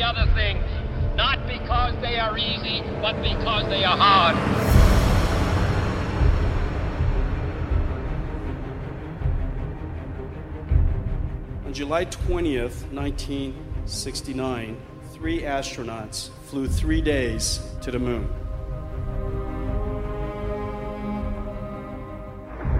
[0.00, 0.64] The other things.
[1.14, 4.36] Not because they are easy, but because they are hard.
[11.66, 14.80] On July 20th, 1969,
[15.12, 18.26] three astronauts flew three days to the moon.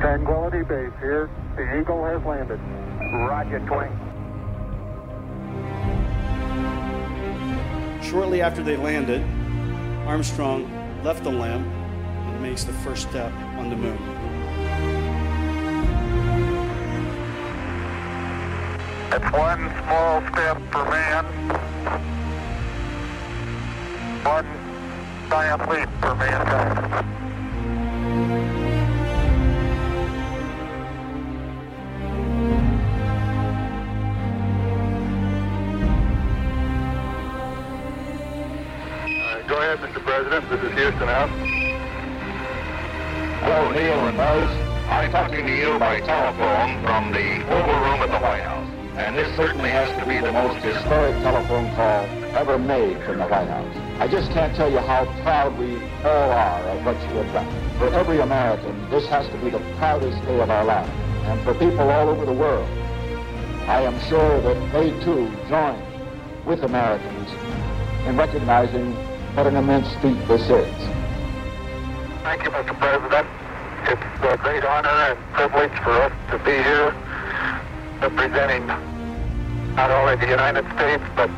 [0.01, 1.29] Tranquility Base here.
[1.57, 2.59] The Eagle has landed.
[3.29, 4.11] Roger, twin.
[8.03, 9.23] Shortly after they landed,
[10.07, 10.71] Armstrong
[11.05, 13.99] left the LEM and makes the first step on the moon.
[19.13, 21.25] It's one small step for man,
[24.25, 24.47] one
[25.29, 27.01] giant leap for mankind.
[39.51, 40.01] Go ahead, Mr.
[40.05, 40.49] President.
[40.49, 41.29] This is Houston out.
[43.43, 44.49] Hello, Neil and Buzz.
[44.89, 48.71] I'm talking to you by telephone from the Oval Room at the White House.
[48.95, 52.05] And this certainly has to be the most historic telephone call
[52.39, 53.77] ever made from the White House.
[53.99, 57.79] I just can't tell you how proud we all are of what you have done.
[57.81, 60.93] For every American, this has to be the proudest day of our lives.
[61.27, 62.69] And for people all over the world,
[63.67, 65.83] I am sure that they too join
[66.47, 67.29] with Americans
[68.07, 70.75] in recognizing what an immense feat this is.
[72.23, 72.75] Thank you, Mr.
[72.79, 73.27] President.
[73.87, 76.95] It's a great honor and privilege for us to be here
[78.01, 78.67] representing
[79.77, 81.31] not only the United States, but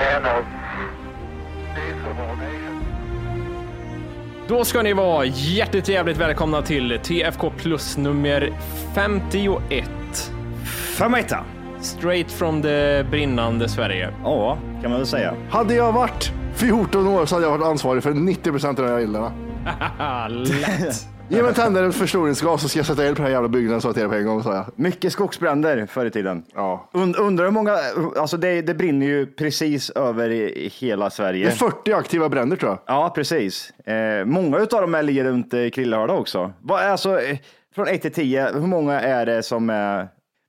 [0.00, 0.44] and of.
[4.48, 8.52] Då ska ni vara hjärtligt jävligt välkomna till TFK Plus nummer
[8.94, 9.88] 51.
[10.98, 11.44] Femetta.
[11.80, 14.10] Straight from the brinnande Sverige.
[14.24, 15.34] Ja, kan man väl säga.
[15.50, 18.90] Hade jag varit 14 år så hade jag varit ansvarig för 90 procent av de
[18.90, 19.32] här eldarna.
[20.28, 21.08] Lätt.
[21.30, 23.48] Ge mig en tändare och förstoringsglas så ska jag sätta eld på den här jävla
[23.48, 24.42] byggnaden jag till er på en gång.
[24.42, 24.64] Sa jag.
[24.76, 26.44] Mycket skogsbränder förr i tiden.
[26.54, 26.88] Ja.
[26.92, 27.76] Und, undrar hur många,
[28.16, 31.46] alltså det, det brinner ju precis över i, hela Det Sverige.
[31.46, 32.78] är 40 aktiva bränder tror jag.
[32.86, 33.70] Ja, precis.
[33.70, 36.52] Eh, många av dem här ligger runt eh, Krillehörda också.
[36.60, 37.38] Vad, alltså, eh,
[37.74, 39.96] från 1 till 10, hur många är det som är,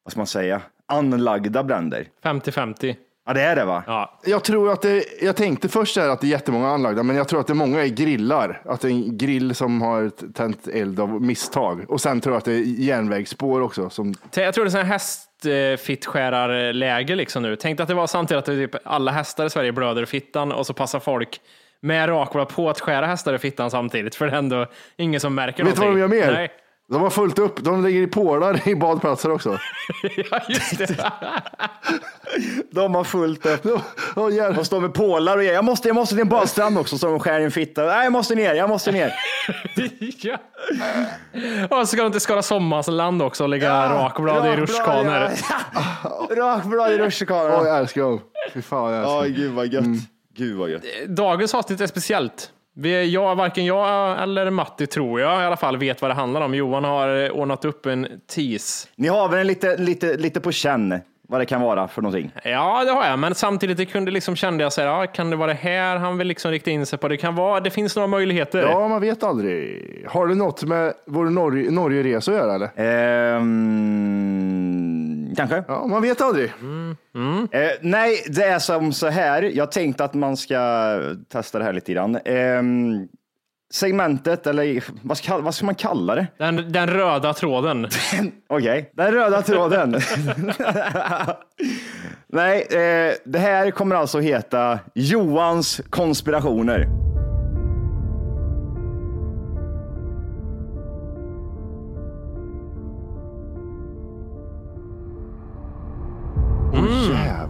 [0.03, 2.07] vad ska man säga, anlagda bränder?
[2.23, 2.95] 50-50.
[3.29, 3.83] Ja, det är det va?
[3.87, 4.19] Ja.
[4.25, 7.27] Jag tror att det, jag tänkte först här att det är jättemånga anlagda, men jag
[7.27, 8.61] tror att det är många är grillar.
[8.65, 11.85] Att det är en grill som har tänt eld av misstag.
[11.87, 13.89] Och sen tror jag att det är järnvägsspår också.
[13.89, 17.55] Som, Jag tror det är hästfittskärarläge liksom nu.
[17.55, 20.51] Tänk att det var samtidigt att det typ alla hästar i Sverige blöder i fittan
[20.51, 21.41] och så passar folk
[21.79, 24.15] med rakblad på att skära hästar i fittan samtidigt.
[24.15, 24.65] För det är ändå
[24.97, 26.19] ingen som märker vet du vad de någonting.
[26.19, 26.33] gör mer?
[26.33, 26.51] Nej.
[26.89, 27.63] De har fullt upp.
[27.63, 29.57] De ligger i pålar i badplatser också.
[30.31, 30.95] Ja, just det.
[32.71, 33.65] De har fullt upp.
[34.15, 34.55] Oh, jävlar.
[34.55, 37.19] De står med pålar och jag måste, jag måste till en badstrand också så de
[37.19, 37.85] skär i en fitta.
[37.85, 39.13] Nej, jag måste ner, jag måste ner.
[40.21, 40.37] ja.
[41.69, 45.29] Och så ska de till Skara Sommarsland också och lägga rakblad i rutschkanor.
[46.35, 47.67] Rakblad i Åh, rutschkanor.
[47.67, 48.21] jag älskar dem.
[48.53, 49.33] Fy fan, jag älskar Ja, dem.
[49.33, 49.85] gud vad gött.
[50.37, 50.83] Gud vad gött.
[51.07, 52.49] Dagens avsnitt är speciellt.
[52.81, 56.41] Vi, jag, varken jag eller Matti, tror jag i alla fall, vet vad det handlar
[56.41, 56.53] om.
[56.55, 58.87] Johan har eh, ordnat upp en tease.
[58.95, 62.31] Ni har väl en lite, lite, lite på känn vad det kan vara för någonting?
[62.43, 65.29] Ja, det har jag, men samtidigt det kunde liksom kände jag så här, ja, kan
[65.29, 67.07] det vara det här han vill liksom rikta in sig på?
[67.07, 68.61] Det kan vara, det finns några möjligheter.
[68.61, 69.85] Ja, man vet aldrig.
[70.09, 72.69] Har det något med vår Norge- Norge-resa att göra eller?
[72.75, 74.98] Ehm,
[75.35, 75.63] kanske.
[75.67, 76.53] Ja, man vet aldrig.
[77.51, 79.41] Eh, nej, det är som så här.
[79.41, 82.19] Jag tänkte att man ska testa det här lite grann.
[82.25, 83.07] Ehm,
[83.73, 86.27] segmentet, eller vad ska, vad ska man kalla det?
[86.37, 87.87] Den, den röda tråden.
[88.47, 89.91] Okej, den röda tråden.
[92.27, 97.08] nej, eh, det här kommer alltså heta Johans konspirationer.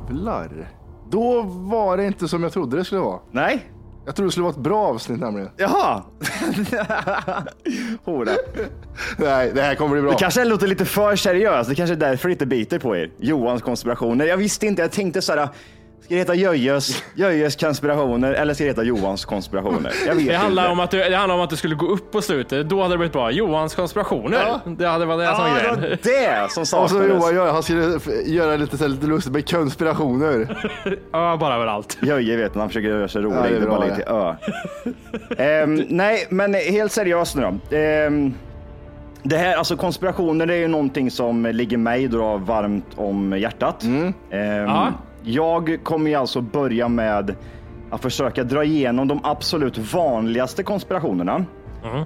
[0.10, 0.68] Jävlar.
[1.10, 3.20] Då var det inte som jag trodde det skulle vara.
[3.32, 3.72] Nej,
[4.06, 5.50] Jag trodde det skulle vara ett bra avsnitt nämligen.
[5.58, 6.04] jaha.
[8.04, 8.32] Hora.
[9.18, 10.12] Nej, det här kommer bli bra.
[10.12, 11.70] Det kanske låter lite för seriöst.
[11.70, 13.12] Det kanske är därför det inte biter på er.
[13.18, 14.26] Johans konspirationer.
[14.26, 14.82] Jag visste inte.
[14.82, 15.50] Jag tänkte så här.
[16.02, 19.92] Ska det heta Jöjes, Jöjes konspirationer eller ska det heta Johans konspirationer?
[20.08, 20.72] Jag vet Det handlar, inte.
[20.72, 22.70] om att du, det handlar om att du skulle gå upp på slutet.
[22.70, 23.32] Då hade det blivit bra.
[23.32, 24.60] Johans konspirationer.
[24.66, 25.98] Det hade varit det som Ja, var det var grejen.
[26.04, 27.10] det som Och så saknades.
[27.10, 30.58] Johan gör, han skulle göra lite, så här lite lustigt med konspirationer.
[31.12, 31.98] Ja, bara överallt.
[32.02, 33.38] Jöje vet när han försöker göra sig rolig.
[33.38, 34.36] Ja, det är bara bra lite ö.
[35.38, 37.76] Ehm, nej, men helt seriöst nu då.
[37.78, 38.34] Ehm,
[39.24, 43.84] det här, alltså konspirationer, det är ju någonting som ligger mig då varmt om hjärtat.
[43.84, 44.94] Ehm, Ja.
[45.24, 47.36] Jag kommer ju alltså börja med
[47.90, 51.46] att försöka dra igenom de absolut vanligaste konspirationerna.
[51.84, 52.06] Mm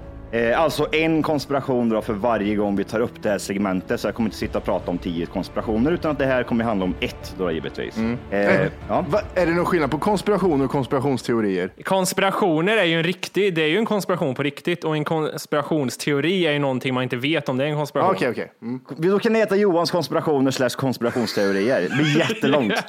[0.56, 4.00] alltså en konspiration då för varje gång vi tar upp det här segmentet.
[4.00, 6.64] Så jag kommer inte sitta och prata om tio konspirationer utan att det här kommer
[6.64, 7.98] handla om ett då givetvis.
[8.30, 9.04] Eh, ja.
[9.08, 11.70] Va, är det någon skillnad på konspirationer och konspirationsteorier?
[11.84, 16.46] Konspirationer är ju en riktig, det är ju en konspiration på riktigt och en konspirationsteori
[16.46, 18.14] är ju någonting man inte vet om det är en Ah, konspiration.
[18.14, 18.52] Okej, okej.
[18.62, 18.80] Mm.
[18.96, 21.80] Då kan det heta Johans konspirationer slash konspirationsteorier.
[21.80, 22.74] Det blir jättelångt.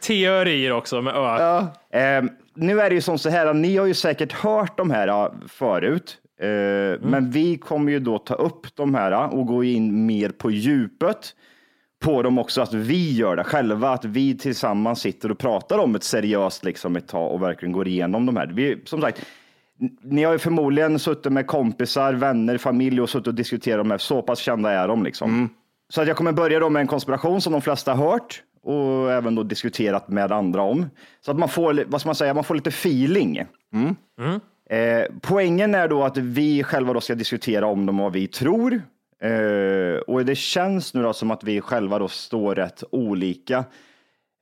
[0.00, 1.58] Teorier också med ö.
[1.92, 2.24] Eh,
[2.54, 5.08] nu är det ju som så här, att ni har ju säkert hört de här
[5.08, 6.18] eh, förut.
[6.40, 6.48] Eh,
[7.08, 10.50] Men vi kommer ju då ta upp de här eh, och gå in mer på
[10.50, 11.34] djupet
[12.04, 15.94] på dem också, att vi gör det själva, att vi tillsammans sitter och pratar om
[15.94, 18.46] ett seriöst liksom ett tag och verkligen går igenom de här.
[18.46, 19.26] Vi, som sagt,
[20.02, 23.98] ni har ju förmodligen suttit med kompisar, vänner, familj och suttit och diskuterat de här,
[23.98, 25.48] så pass kända är de liksom.
[25.88, 29.12] Så att jag kommer börja då med en konspiration som de flesta har hört och
[29.12, 30.86] även då diskuterat med andra om.
[31.20, 33.44] Så att man får, vad ska man säga, man får lite feeling.
[34.70, 38.26] Eh, poängen är då att vi själva då ska diskutera om dem och vad vi
[38.26, 38.82] tror.
[39.22, 43.64] Eh, och det känns nu då som att vi själva då står rätt olika.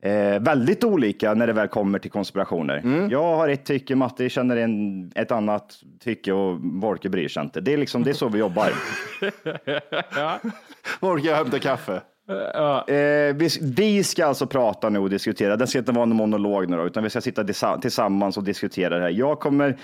[0.03, 2.83] Eh, väldigt olika när det väl kommer till konspirationer.
[3.11, 7.61] Jag har ett tycke, Matte känner en, ett annat tycke och Volke bryr sig inte.
[7.61, 8.73] Det är liksom, det är så vi jobbar.
[11.01, 12.01] Orkar jag hämta kaffe?
[12.29, 15.57] Eh, vi, vi ska alltså prata nu och diskutera.
[15.57, 18.45] Det ska inte vara någon monolog nu då, utan vi ska sitta tillsa- tillsammans och
[18.45, 19.11] diskutera det här.
[19.11, 19.77] Jag kommer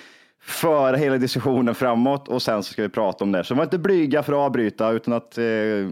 [0.47, 3.45] föra hela diskussionen framåt och sen så ska vi prata om det.
[3.45, 5.45] Så var inte blyga för att avbryta, utan att eh,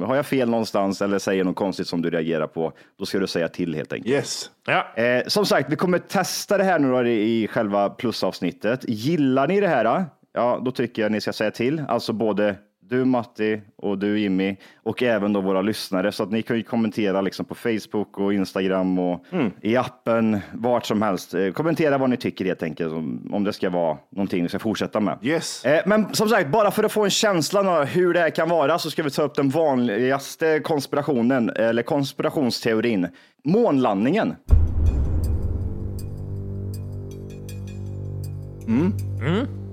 [0.07, 3.27] har jag fel någonstans eller säger något konstigt som du reagerar på, då ska du
[3.27, 4.15] säga till helt enkelt.
[4.15, 4.51] Yes.
[4.67, 5.03] Ja.
[5.03, 8.85] Eh, som sagt, vi kommer testa det här nu då i i själva plusavsnittet.
[8.89, 10.05] Gillar ni det här?
[10.35, 11.83] Ja, då tycker jag ni ska säga till.
[11.89, 12.57] Alltså både
[12.93, 16.63] du Matti och du Jimmy och även då våra lyssnare så att ni kan ju
[16.63, 19.25] kommentera liksom på Facebook och Instagram och
[19.61, 21.35] i appen, vart som helst.
[21.35, 25.01] Eh, kommentera vad ni tycker helt enkelt om, det ska vara någonting vi ska fortsätta
[25.01, 25.19] med.
[25.23, 25.65] Yes.
[25.65, 28.49] Eh, Men som sagt, bara för att få en känsla av hur det här kan
[28.49, 33.09] vara så ska vi ta upp den vanligaste konspirationen eller konspirationsteorin.
[33.45, 34.35] Månlandningen.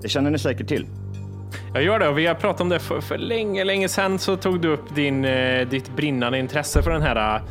[0.02, 0.86] Det känner ni säkert till.
[1.74, 4.36] Jag gör det och vi har pratat om det för, för länge, länge sedan så
[4.36, 7.42] tog du upp din, eh, ditt brinnande intresse för den här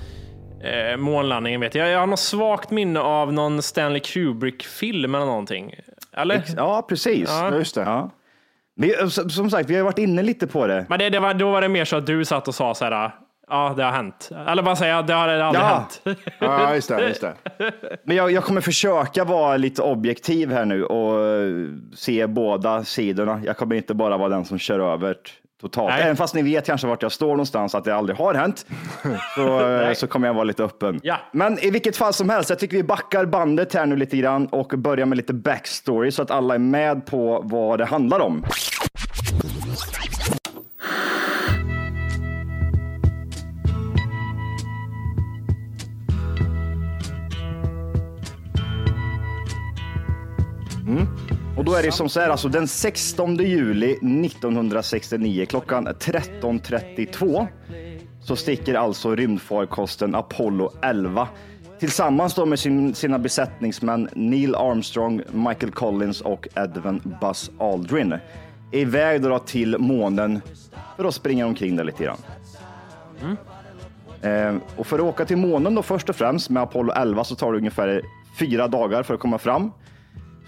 [0.64, 1.62] eh, månlandningen.
[1.62, 1.90] Vet jag.
[1.90, 5.76] jag har något svagt minne av någon Stanley Kubrick-film eller någonting.
[6.14, 6.44] Eller?
[6.58, 7.30] Ja, precis.
[7.30, 7.56] Ja.
[7.56, 7.82] Just det.
[7.82, 8.12] Ja.
[8.76, 10.86] Men, som som sagt, vi har varit inne lite på det.
[10.90, 12.86] Men det, det var, då var det mer så att du satt och sa så
[12.86, 13.12] här,
[13.50, 14.30] ja det har hänt.
[14.48, 15.86] Eller bara säga, det har aldrig Ja.
[16.06, 16.18] hänt.
[16.40, 17.08] Ja, just det.
[17.08, 17.34] Just det.
[18.04, 23.42] Men jag, jag kommer försöka vara lite objektiv här nu och eh, se båda sidorna.
[23.46, 25.16] Jag kommer inte bara vara den som kör över
[25.62, 25.90] totalt.
[25.90, 26.02] Nej.
[26.04, 28.66] Även fast ni vet kanske vart jag står någonstans, att det aldrig har hänt,
[29.36, 31.00] så, eh, så kommer jag vara lite öppen.
[31.04, 31.18] Ja.
[31.32, 34.48] Men i vilket fall som helst, jag tycker vi backar bandet här nu lite grann
[34.48, 38.46] och börjar med lite backstory så att alla är med på vad det handlar om.
[51.80, 57.48] Är det som så här, alltså den 16 juli 1969 klockan 13.32
[58.22, 61.28] så sticker alltså rymdfarkosten Apollo 11
[61.80, 68.16] tillsammans då med sin, sina besättningsmän Neil Armstrong, Michael Collins och Edwin Buzz Aldrin
[68.72, 70.42] iväg då till månen
[70.98, 72.18] för att springa omkring där lite grann.
[74.22, 77.36] Eh, och för att åka till månen då först och främst med Apollo 11 så
[77.36, 78.02] tar det ungefär
[78.40, 79.72] fyra dagar för att komma fram.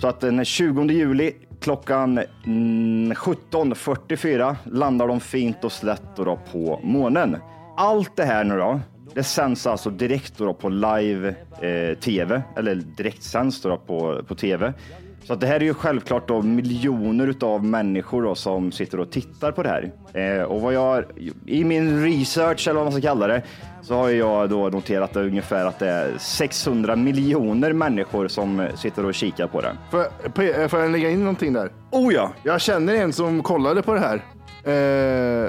[0.02, 6.40] Så att eh, den 20 juli klockan mm, 17.44 landar de fint och slätt då
[6.52, 7.38] på månen.
[7.78, 8.80] Allt det här nu då,
[9.14, 14.36] det sänds alltså direkt då på live eh, tv, eller direkt sänds då på, på
[14.36, 14.74] tv.
[15.24, 19.12] Så att det här är ju självklart då miljoner av människor då som sitter och
[19.12, 19.92] tittar på det här.
[20.14, 21.04] Eh, och vad jag,
[21.46, 23.42] i min research eller vad man ska kalla det,
[23.82, 29.14] så har jag då noterat ungefär att det är 600 miljoner människor som sitter och
[29.14, 29.78] kikar på det.
[29.92, 31.72] Får jag, får jag lägga in någonting där?
[31.92, 32.32] Oh ja!
[32.44, 34.22] Jag känner en som kollade på det här.
[34.64, 34.72] Eh,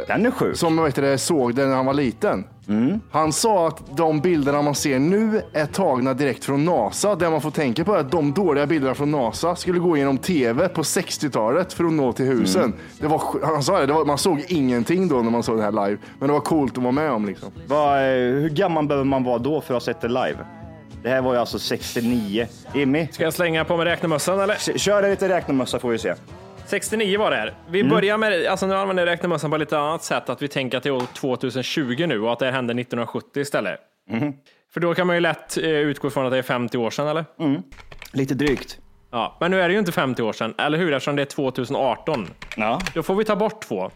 [0.07, 0.57] Den är sjuk.
[0.57, 2.45] som heter det, såg det när han var liten.
[2.69, 3.01] Mm.
[3.11, 7.15] Han sa att de bilderna man ser nu är tagna direkt från NASA.
[7.15, 10.19] Det man får tänka på är att de dåliga bilderna från NASA skulle gå igenom
[10.19, 12.63] tv på 60-talet för att nå till husen.
[12.65, 12.77] Mm.
[13.01, 15.63] Det var, han sa det, det var, man såg ingenting då när man såg det
[15.63, 15.99] här live.
[16.19, 17.27] Men det var coolt att vara med om.
[17.27, 17.49] Liksom.
[17.67, 20.37] Vad, eh, hur gammal behöver man vara då för att ha sett det live?
[21.03, 22.47] Det här var ju alltså 69.
[22.75, 24.79] Jimmy, Ska jag slänga på mig räknemössan eller?
[24.79, 26.15] kör lite räknemössa får vi se.
[26.67, 27.53] 69 var det här.
[27.69, 27.91] Vi Mm.
[27.91, 30.83] börjar med, alltså nu använder jag räknemössan på lite annat sätt, att vi tänker att
[30.83, 33.81] det är år 2020 nu och att det händer 1970 istället.
[34.11, 34.33] Mm.
[34.75, 37.09] För då kan man ju lätt eh, utgå från att det är 50 år sedan,
[37.09, 37.25] eller?
[38.13, 38.79] Lite drygt.
[39.11, 40.93] Ja, men nu är det ju inte 50 år sedan, eller hur?
[40.93, 42.27] Eftersom det är 2018.
[42.57, 42.81] Ja.
[42.95, 43.91] Då får vi ta bort två.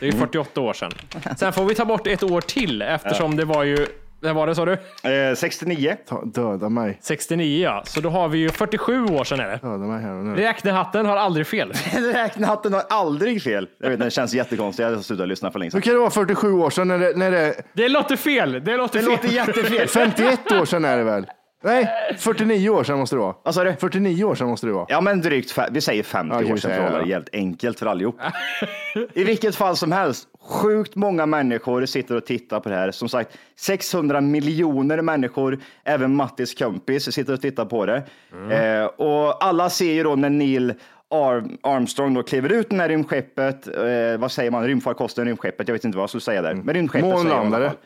[0.00, 0.20] Det är Mm.
[0.20, 0.92] ju 48 år sedan.
[1.36, 3.86] Sen får vi ta bort ett år till eftersom det var ju,
[4.22, 4.72] vad var det sa du?
[5.10, 5.96] Eh, 69.
[6.08, 6.98] Ta, döda mig.
[7.02, 9.56] 69 ja, så då har vi ju 47 år sedan är det.
[9.62, 10.34] Döda mig här och nu.
[10.34, 11.72] Räknehatten har aldrig fel.
[12.14, 13.68] Räknehatten har aldrig fel.
[13.80, 14.88] Jag vet, det känns jättekonstigt.
[14.88, 15.82] Jag har slutat lyssna för länge Hur sedan.
[15.82, 18.52] kan det vara 47 år sedan när det, när det Det låter fel.
[18.64, 19.10] Det låter Det fel.
[19.12, 19.88] låter jättefel.
[19.88, 21.26] 51 år sedan är det väl?
[21.62, 21.88] Nej,
[22.18, 23.34] 49 år sedan måste det vara.
[23.42, 23.74] Vad sa du?
[23.80, 24.86] 49 år sedan måste det vara.
[24.88, 25.52] Ja, men drygt.
[25.56, 27.10] fe- Vi säger 50 Ja, år vi sedan säger för att hålla det.
[27.12, 28.18] helt enkelt för allihop.
[29.14, 32.90] I vilket fall som helst, sjukt många människor sitter och tittar på det här.
[32.90, 38.02] Som sagt, 600 miljoner människor, även Mattis kompis, sitter och tittar på det.
[38.50, 40.74] Eh, och alla ser ju då när Neil
[41.10, 45.72] Arm- Armstrong då kliver ut den här rymdskeppet, eh, vad säger man, rymdfarkosten, rymdskeppet, jag
[45.72, 46.54] vet inte vad jag skulle säga där.
[46.54, 47.68] Men rymdskeppet säger jag i alla Månlandare.
[47.68, 47.78] fall.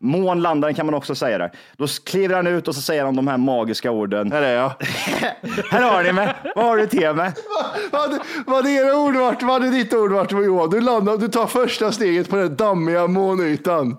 [0.00, 1.50] Månlandaren kan man också säga det.
[1.76, 4.32] Då kliver han ut och så säger han de här magiska orden.
[4.32, 4.72] Här är jag.
[5.70, 7.32] Här har ni mig, vad har du till mig?
[7.92, 9.42] Vad, vad är era ord vart?
[9.42, 10.70] Vad är ditt ord vart Johan?
[10.70, 13.96] Du landar, du tar första steget på den dammiga månytan.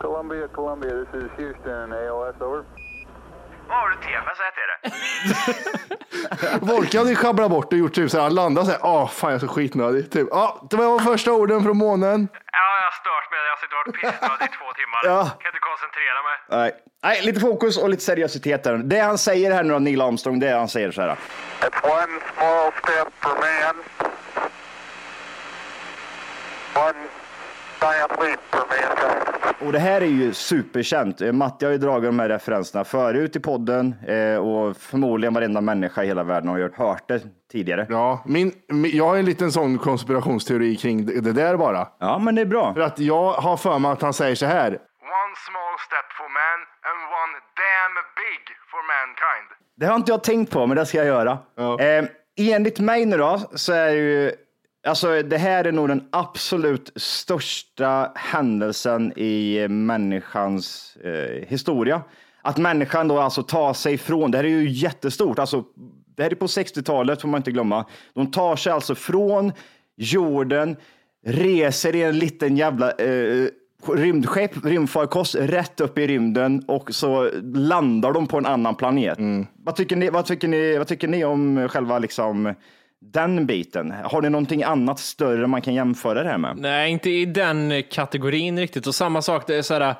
[0.00, 2.81] Columbia, Columbia, this is Houston, ALS, over.
[3.72, 4.78] Har jag till dig.
[6.60, 9.08] Volke hade ju sjabblat bort och gjort typ så här, han landade så här, ah
[9.08, 10.10] fan jag är så skitnödig.
[10.12, 12.28] Typ, ah, det var första orden från månen.
[12.32, 13.40] Ja, jag har stört mig.
[13.52, 15.00] Jag sitter och varit pissnödig i två timmar.
[15.04, 15.30] Ja.
[15.40, 16.36] Kan inte koncentrera mig.
[16.48, 16.72] Nej.
[17.02, 18.76] Nej, lite fokus och lite seriositet där.
[18.76, 21.16] Det han säger här nu då, Neil Armstrong, det är han säger så här.
[21.60, 23.76] It's one small step for man,
[26.74, 27.08] one giant leap for mankind.
[29.66, 31.20] Och det här är ju superkänt.
[31.20, 35.60] Eh, Matti har ju dragit de här referenserna förut i podden eh, och förmodligen varenda
[35.60, 37.22] människa i hela världen har hört det
[37.52, 37.86] tidigare.
[37.90, 38.52] Ja, min,
[38.92, 41.88] jag har en liten sån konspirationsteori kring det, där bara.
[42.00, 42.74] Ja, men det är bra.
[42.74, 44.68] För att jag har för mig att han säger så här.
[44.68, 46.58] One small step for man
[46.88, 49.48] and one damn big for mankind.
[49.76, 51.38] Det har inte jag tänkt på, men det ska jag göra.
[51.56, 51.80] Ja.
[51.80, 52.04] Eh,
[52.36, 54.32] enligt mig nu då, så är ju,
[54.86, 62.02] alltså det här är nog den absolut största händelsen i människans eh, historia.
[62.42, 65.64] Att människan då alltså tar sig från, det här är ju jättestort, alltså
[66.16, 67.84] det här är på 60-talet får man inte glömma.
[68.14, 69.52] De tar sig alltså från
[69.96, 70.76] jorden,
[71.26, 73.48] reser i en liten jävla eh,
[73.88, 79.18] rymdskepp, rymdfarkost, rätt upp i rymden och så landar de på en annan planet.
[79.54, 82.54] Vad, tycker ni, vad, tycker ni, vad tycker ni om själva liksom
[83.02, 83.94] den biten?
[84.04, 86.56] Har ni någonting annat större man kan jämföra det här med?
[86.56, 88.86] Nej, inte i den kategorin riktigt.
[88.86, 89.94] Och samma sak, det är så här,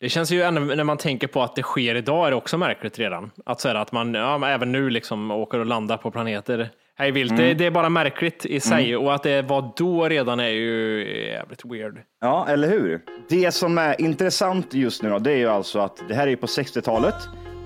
[0.00, 2.58] det känns ju ändå när man tänker på att det sker idag är det också
[2.58, 3.30] märkligt redan.
[3.46, 7.10] Att, så här, att man ja, även nu liksom åker och landar på planeter hej
[7.10, 7.36] vilt.
[7.36, 11.04] Det, det är bara märkligt i sig och att det var då redan är ju
[11.26, 11.98] jävligt weird.
[12.20, 13.00] Ja, eller hur?
[13.28, 16.36] Det som är intressant just nu då, det är ju alltså att det här är
[16.36, 17.14] på 60-talet.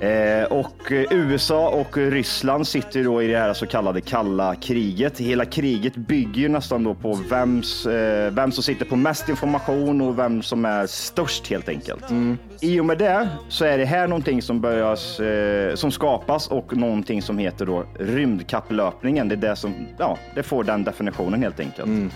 [0.00, 5.20] Eh, och USA och Ryssland sitter då i det här så kallade kalla kriget.
[5.20, 10.00] Hela kriget bygger ju nästan då på vems, eh, vem som sitter på mest information
[10.00, 12.10] och vem som är störst helt enkelt.
[12.10, 12.38] Mm.
[12.60, 16.76] I och med det så är det här någonting som, börjas, eh, som skapas och
[16.76, 19.28] någonting som heter då rymdkapplöpningen.
[19.28, 21.88] Det är det som, ja, det får den definitionen helt enkelt.
[21.88, 22.10] Mm.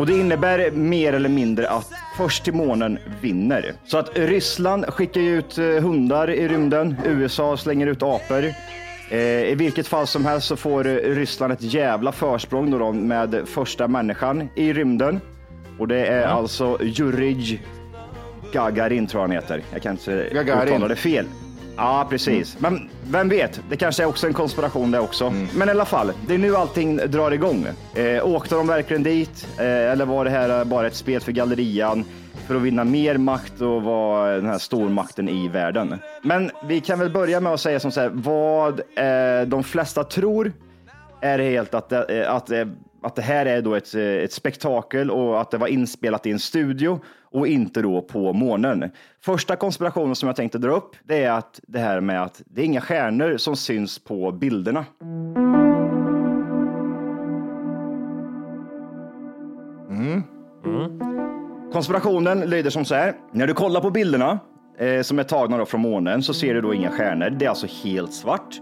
[0.00, 3.72] Och det innebär mer eller mindre att först till månen vinner.
[3.86, 8.44] Så att Ryssland skickar ut eh, hundar i rymden, USA slänger ut apor.
[9.10, 13.42] Eh, I vilket fall som helst så får eh, Ryssland ett jävla försprång då med
[13.46, 15.20] första människan i rymden.
[15.78, 17.62] Och det är alltså Jurij
[18.52, 19.62] Gagarin tror jag han heter.
[19.72, 20.68] Jag kan inte Gagarin.
[20.68, 21.26] uttala det fel.
[21.76, 22.56] Ja, precis.
[22.60, 25.30] Men vem vet, det kanske är också en konspiration det också.
[25.54, 27.66] Men i alla fall, det är nu allting drar igång.
[27.94, 29.46] Eh, åkte de verkligen dit?
[29.58, 32.04] Eh, eller var det här bara ett spel för gallerian?
[32.46, 35.94] För att vinna mer makt och vara den här stormakten i världen.
[36.22, 40.04] Men vi kan väl börja med att säga som så här, vad eh, de flesta
[40.04, 40.52] tror
[41.20, 42.66] är helt att, det- att, eh,
[43.02, 46.30] att det här är då ett, eh, ett spektakel och att det var inspelat i
[46.30, 47.00] en studio
[47.32, 48.90] och inte då på månen.
[49.20, 52.60] Första konspirationen som jag tänkte dra upp, det är att det här med att det
[52.60, 54.84] är inga stjärnor som syns på bilderna.
[61.72, 63.14] Konspirationen lyder som så här.
[63.32, 64.38] När du kollar på bilderna
[64.78, 67.30] eh, som är tagna då från månen så ser du då inga stjärnor.
[67.30, 68.60] Det är alltså helt svart.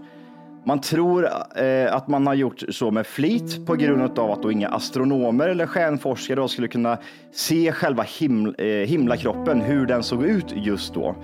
[0.65, 4.51] Man tror eh, att man har gjort så med flit på grund av att då
[4.51, 6.97] inga astronomer eller stjärnforskare då skulle kunna
[7.31, 11.15] se själva himl, eh, himlakroppen, hur den såg ut just då.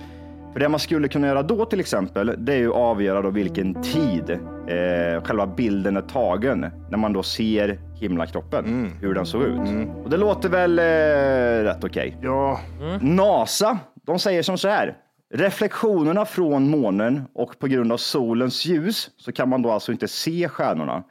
[0.52, 3.30] För det man skulle kunna göra då till exempel, det är ju att avgöra då
[3.30, 8.64] vilken tid eh, själva bilden är tagen när man då ser himlakroppen,
[9.00, 9.88] hur den såg ut.
[10.04, 12.16] Och det låter väl eh, rätt okej.
[12.22, 12.60] Ja,
[13.00, 14.96] NASA, de säger som så här.
[15.30, 20.08] Reflektionerna från månen och på grund av solens ljus så kan man då alltså inte
[20.08, 21.04] se stjärnorna.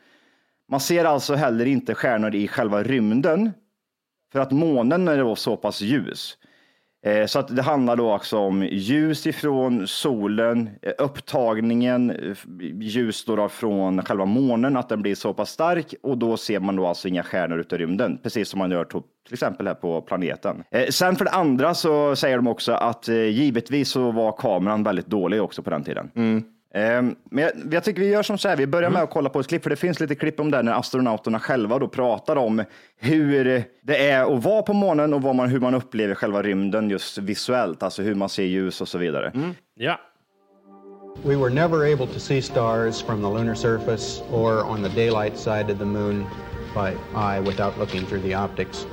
[0.69, 3.51] Man ser alltså heller inte stjärnor i själva rymden
[4.31, 6.37] för att månen är då så pass ljus.
[7.05, 12.35] Eh, så att det handlar då också om ljus ifrån solen, eh, upptagningen,
[12.79, 16.59] ljus då då från själva månen, att den blir så pass stark och då ser
[16.59, 19.73] man då alltså inga stjärnor ute i rymden, precis som man gör till exempel här
[19.73, 20.63] på planeten.
[20.71, 25.07] Eh, sen för det andra så säger de också att givetvis så var kameran väldigt
[25.07, 26.11] dålig också på den tiden.
[26.15, 26.43] Mm.
[26.75, 29.39] Men jag, jag tycker vi gör som så här, vi börjar med att kolla på
[29.39, 32.63] ett klipp, för det finns lite klipp om det när astronauterna själva då pratar om
[32.97, 36.89] hur det är att vara på månen och vad man, hur man upplever själva rymden
[36.89, 39.31] just visuellt, alltså hur man ser ljus och så vidare.
[39.75, 39.99] Ja.
[41.23, 45.37] We were never able to see stars from the lunar surface or on the daylight
[45.37, 46.25] side of the moon
[46.73, 48.85] by eye without looking through the optics.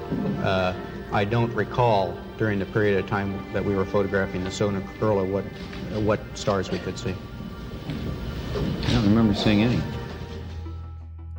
[0.44, 0.72] Uh,
[1.12, 4.80] I don't recall during the period of time that we were photographing the solar
[5.24, 5.44] what,
[6.04, 7.14] what stars we could see.
[7.88, 9.78] I don't remember seeing any.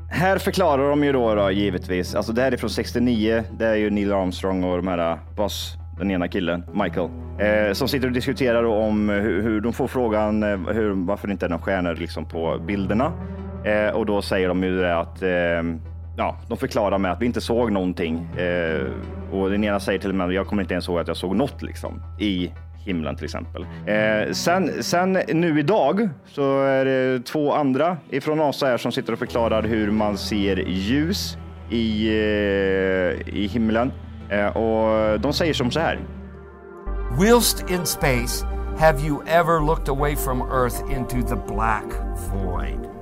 [0.10, 3.76] Här förklarar de ju då, då givetvis, alltså det här är från 69, det är
[3.76, 8.08] ju Neil Armstrong och de här äh, Buzz, den ena killen, Michael, eh, som sitter
[8.08, 11.64] och diskuterar om hur, hur de får frågan eh, hur, varför det inte är några
[11.64, 13.14] stjärnor liksom på bilderna.
[13.66, 15.30] Eh, och då säger de ju det att eh,
[16.18, 18.26] ja, de förklarar med att vi inte såg någonting.
[18.38, 18.88] Eh,
[19.32, 21.36] och den ena säger till och med jag kommer inte ens ihåg att jag såg
[21.36, 22.52] något liksom i
[22.86, 23.66] himlen till exempel.
[23.86, 29.14] Eh, sen, sen nu idag så är det två andra ifrån NASA här som sitter
[29.14, 31.38] och förklarar hur man ser ljus
[31.70, 33.92] i, eh, i himlen.
[34.30, 36.00] Eh, och de säger som så här.
[37.20, 38.46] Whilst in space,
[38.80, 41.86] have you ever looked away from Earth into the black
[42.34, 42.93] void?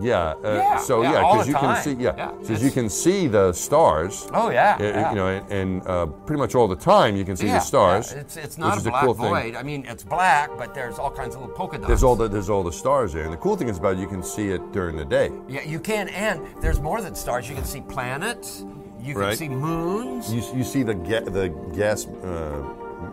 [0.00, 0.34] Yeah.
[0.44, 1.82] Uh, Yeah, so yeah, yeah, because the you can time.
[1.82, 4.28] see yeah, Yeah, because you can see the stars.
[4.34, 5.10] Oh, yeah, yeah.
[5.10, 7.60] You know, and, and uh, pretty much all the time you can see yeah, the
[7.64, 8.12] stars.
[8.12, 9.42] yeah, It's, it's not a black cool void.
[9.42, 9.56] thing.
[9.56, 11.88] I mean, it's black, but there's all kinds of little polka dots.
[11.88, 14.00] There's all the there's all the stars there, and the cool thing is about it,
[14.00, 15.30] you can see it during the day.
[15.48, 17.48] Yeah, you can, and there's more than stars.
[17.48, 18.64] You can see planets.
[19.00, 19.38] You can Right.
[19.38, 20.32] see moons.
[20.34, 22.62] You, you see the ga- the gas uh,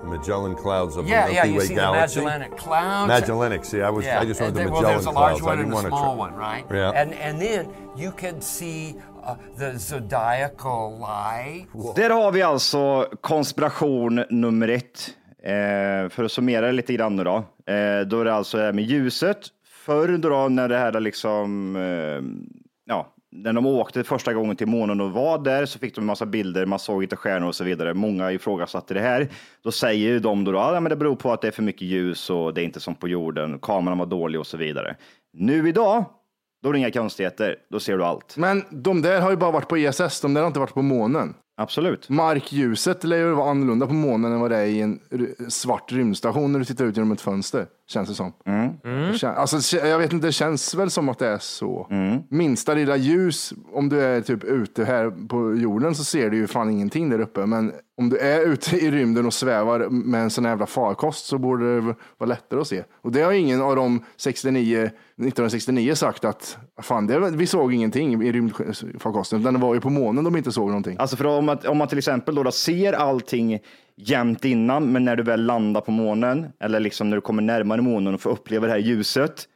[0.04, 2.20] Magellan clouds of yeah, the yeah, Milky you Way see galaxy.
[2.20, 3.08] the Magellanic Clouds.
[3.08, 3.66] Magellanic.
[3.66, 5.58] See, I was Yeah, I just wanted the then- well, Magellan there's a large clouds.
[5.58, 6.66] One and a small one, right?
[6.72, 7.02] Yeah.
[7.02, 7.68] And and then
[7.98, 8.96] you can see
[9.28, 11.96] uh, the zodiacal light.
[11.96, 15.10] Där har vi alltså konspiration nummer ett.
[15.44, 17.36] Eh, för att summera lite grann nu då.
[17.74, 19.38] Eh, då är det alltså det här med ljuset.
[19.86, 22.22] Förr då när det här liksom, eh,
[22.86, 26.06] ja, när de åkte första gången till månen och var där så fick de en
[26.06, 27.94] massa bilder, man såg inte stjärnor och så vidare.
[27.94, 29.28] Många ifrågasatte det här.
[29.64, 31.88] Då säger ju de då, ja men det beror på att det är för mycket
[31.88, 34.96] ljus och det är inte som på jorden, kameran var dålig och så vidare.
[35.34, 36.06] Nu idag,
[36.64, 38.38] då är det inga konstigheter, då ser du allt.
[38.38, 40.82] Men de där har ju bara varit på ISS, de där har inte varit på
[40.82, 41.34] månen.
[41.58, 42.10] Absolut.
[42.10, 45.00] Markljuset lär ju vara annorlunda på månen än vad det är i en
[45.50, 47.68] svart rymdstation när du tittar ut genom ett fönster.
[47.88, 48.34] Känns det som.
[48.84, 51.88] Det kän- Alltså, jag vet inte, det känns väl som att det är så.
[52.30, 56.48] Minsta lilla ljus, om du är typ ute här på jorden så ser du ju
[56.48, 57.46] fan ingenting där uppe.
[57.46, 61.26] Men om du är ute i rymden och svävar med en sån här jävla farkost
[61.26, 61.82] så borde det
[62.18, 62.84] vara lättare att se.
[63.02, 64.82] Och det har ingen av de 69,
[65.18, 69.42] 1969 sagt att fan, det, vi såg ingenting i rymdfarkosten.
[69.42, 70.96] Utan det var ju på månen de inte såg någonting.
[71.00, 73.60] Alltså för om man, om man till exempel då, då ser allting
[73.98, 77.82] jämnt innan, men när du väl landar på månen, eller liksom när du kommer närmare
[77.82, 79.48] månen och får uppleva det här ljuset,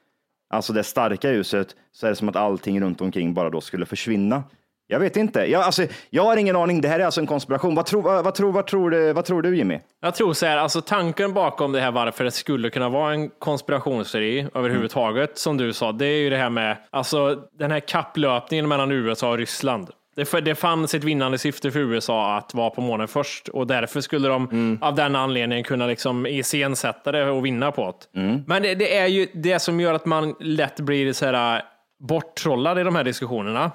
[0.50, 3.86] alltså det starka ljuset, så är det som att allting runt omkring bara då skulle
[3.86, 4.44] försvinna.
[4.90, 5.40] Jag vet inte.
[5.40, 6.82] Jag, alltså, jag har ingen aning.
[6.82, 7.76] Det här är alltså en konspiration.
[7.76, 9.80] Vad tror, vad, vad tror, vad tror, du, vad tror du Jimmy?
[10.02, 13.30] Jag tror så här, alltså tanken bakom det här varför det skulle kunna vara en
[13.30, 18.68] konspirationsteori överhuvudtaget, som du sa, det är ju det här med alltså, den här kapplöpningen
[18.68, 19.90] mellan USA och Ryssland.
[20.18, 24.02] Det, det fanns ett vinnande syfte för USA att vara på månen först och därför
[24.02, 28.20] skulle de av den anledningen kunna liksom iscensätta det och vinna på det.
[28.48, 31.62] Men det, det är ju det som gör att man lätt blir så här
[32.00, 33.72] borttrollad i de här diskussionerna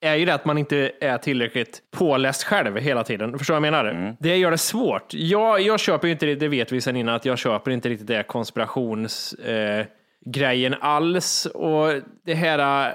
[0.00, 3.38] är ju det att man inte är tillräckligt påläst själv hela tiden.
[3.38, 4.16] Förstår du vad jag menar?
[4.20, 5.14] Det gör det svårt.
[5.14, 8.22] Jag, jag köper inte det, vet vi sedan innan, att jag köper inte riktigt det
[8.22, 9.86] konspirationsgrejen eh,
[10.26, 11.46] grejen alls.
[11.46, 11.92] Och
[12.26, 12.94] det här, eh,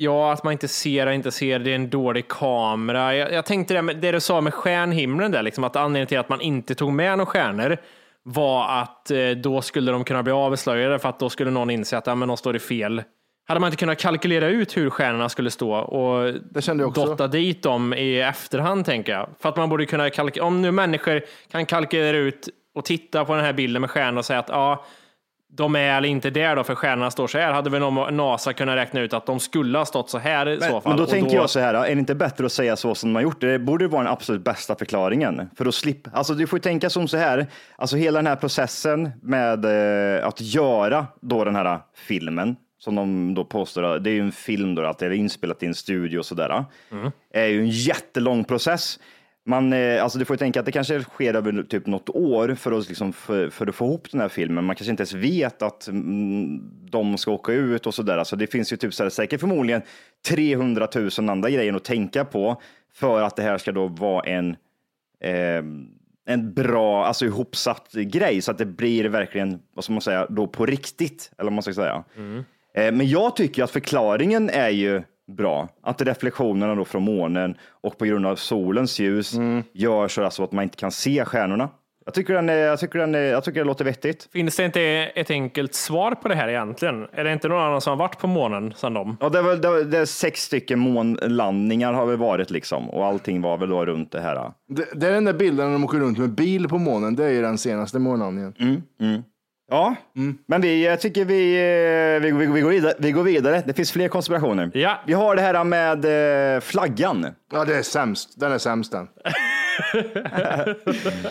[0.00, 3.16] ja, att man inte ser inte ser, det är en dålig kamera.
[3.16, 6.28] Jag, jag tänkte det, det du sa med stjärnhimlen där, liksom, att anledningen till att
[6.28, 7.76] man inte tog med några stjärnor
[8.22, 11.98] var att eh, då skulle de kunna bli avslöjade för att då skulle någon inse
[11.98, 13.02] att ja, men de står i fel.
[13.46, 16.34] Hade man inte kunnat kalkylera ut hur stjärnorna skulle stå och
[16.92, 19.28] dotta dit dem i efterhand, tänker jag.
[19.40, 23.34] För att man borde kunna kalkylera, om nu människor kan kalkylera ut och titta på
[23.34, 24.84] den här bilden med stjärnor och säga att ja,
[25.50, 28.52] de är eller inte där då, för stjärnorna står så här, hade väl någon- NASA
[28.52, 30.82] kunnat räkna ut att de skulle ha stått så här i så Men, fall.
[30.84, 33.10] men då Och tänker jag så här, är det inte bättre att säga så som
[33.10, 33.40] de har gjort?
[33.40, 35.50] Det borde vara den absolut bästa förklaringen.
[35.58, 39.10] För att slippa, alltså du får tänka som så här, alltså hela den här processen
[39.22, 39.64] med
[40.18, 44.32] eh, att göra då den här filmen, som de då påstår, det är ju en
[44.32, 46.64] film då, att det är inspelat i en studio och sådär,
[47.34, 48.98] är ju en jättelång process.
[49.48, 52.54] Man, eh, alltså du får ju tänka att det kanske sker över typ något år
[52.54, 54.64] för att, liksom, för, för att få ihop den här filmen.
[54.64, 58.18] Man kanske inte ens vet att mm, de ska åka ut och sådär.
[58.18, 59.82] Alltså det finns ju typ så här, säkert förmodligen
[60.28, 62.62] 300 000 andra grejer att tänka på
[62.94, 64.56] för att det här ska då vara en,
[65.20, 65.64] eh,
[66.26, 70.46] en bra, alltså ihopsatt grej så att det blir verkligen, vad ska man säga, då
[70.46, 71.30] på riktigt.
[71.38, 72.04] Eller vad man ska säga.
[72.74, 75.68] Eh, Men jag tycker att förklaringen är ju bra.
[75.82, 79.34] Att reflektionerna då från månen och på grund av solens ljus
[79.72, 81.68] gör så alltså att man inte kan se stjärnorna.
[82.04, 84.28] Jag tycker, den är, jag, tycker den är, jag tycker det låter vettigt.
[84.32, 84.80] Finns det inte
[85.14, 87.06] ett enkelt svar på det här egentligen?
[87.12, 89.16] Är det inte någon annan som har varit på månen sedan dem?
[89.20, 92.90] Ja, det, är väl, det, är- det är sex stycken månlandningar har väl varit liksom
[92.90, 94.52] och allting var väl då runt det här.
[94.68, 97.16] Det, det är den där bilden när de åker runt med bil på månen.
[97.16, 98.54] Det är ju den senaste månlandningen.
[99.70, 99.94] Ja,
[100.46, 103.62] men vi, jag tycker vi, eh, vi, vi, vi, går vidare, vi går vidare.
[103.66, 104.70] Det finns fler konspirationer.
[104.74, 104.98] Ja.
[105.06, 106.04] Vi har det här med
[106.54, 107.26] eh, flaggan.
[107.52, 108.40] Ja, det är sämst.
[108.40, 109.08] Den är sämst den.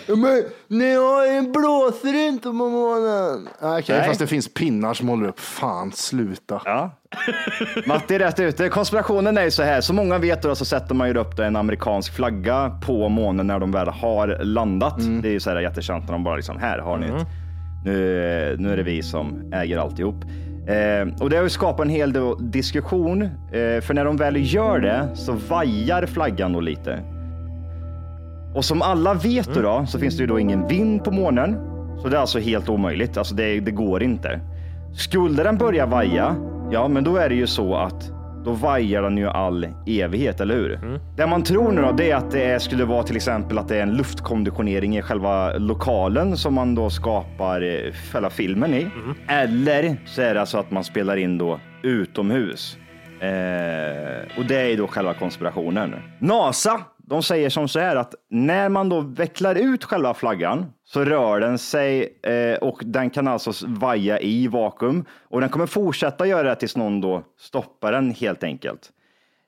[0.22, 3.50] Men ni har en blåser inte på månen.
[3.62, 4.08] Okej, Nej.
[4.08, 5.40] fast det finns pinnar som håller upp.
[5.40, 6.62] Fan, sluta.
[6.66, 6.92] Ja.
[7.86, 8.70] Matti är rätt ute.
[8.70, 11.56] Konspirationen är ju så här, som många vet då, så sätter man ju upp en
[11.56, 14.98] amerikansk flagga på månen när de väl har landat.
[15.22, 17.28] Det är ju så här jättekänt när de bara liksom, här har ni ett.
[17.86, 20.26] Nu, nu är det vi som äger alltihop.
[20.68, 24.54] Eh, och det har ju skapat en hel del diskussion, eh, för när de väl
[24.54, 27.00] gör det så vajar flaggan då lite.
[28.56, 31.58] Och som alla vet då, då så finns det ju då ingen vind på månen.
[32.02, 33.18] Så det är alltså helt omöjligt.
[33.18, 34.40] Alltså det, det går inte.
[34.94, 36.36] Skulle den börja vaja,
[36.72, 38.12] ja men då är det ju så att
[38.48, 41.00] då vajar den ju all evighet, eller hur?
[41.16, 43.78] Det man tror nu då, det är att det skulle vara till exempel att det
[43.78, 48.88] är en luftkonditionering i själva lokalen som man då skapar eh, själva filmen i.
[49.28, 52.78] Eller så är det alltså att man spelar in då utomhus.
[53.20, 55.96] Eh, och det är ju då själva konspirationen.
[56.20, 61.06] NASA, de säger som så här att när man då vecklar ut själva flaggan så
[61.06, 66.28] rör den sig eh, och den kan alltså vaja i vakuum och den kommer fortsätta
[66.28, 68.92] göra det tills någon då stoppar den helt enkelt.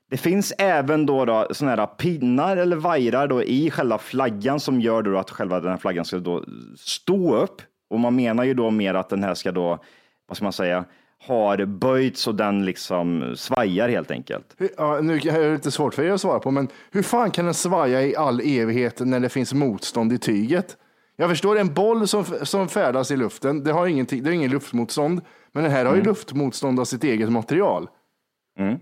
[0.10, 4.82] Det finns även då, då såna här pinnar eller vajrar då i själva flaggan som
[4.82, 6.44] gör då att själva den här flaggan ska då
[6.78, 7.62] stå upp.
[7.90, 9.80] Och man menar ju då mer att den här ska då,
[10.28, 10.86] vad ska man säga,
[11.22, 14.56] har böjts och den liksom svajar helt enkelt.
[14.78, 17.46] Ja, nu är det lite svårt för er att svara på, men hur fan kan
[17.46, 20.78] den svaja i all evighet när det finns motstånd i tyget?
[21.16, 24.52] Jag förstår en boll som, som färdas i luften, det har, ingenting, det har ingen
[24.52, 27.88] luftmotstånd, men den här har ju luftmotstånd av sitt eget material.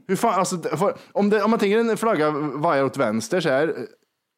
[0.08, 3.50] Hur fan, alltså, för, om, det, om man tänker en flagga vajar åt vänster så
[3.50, 3.76] här,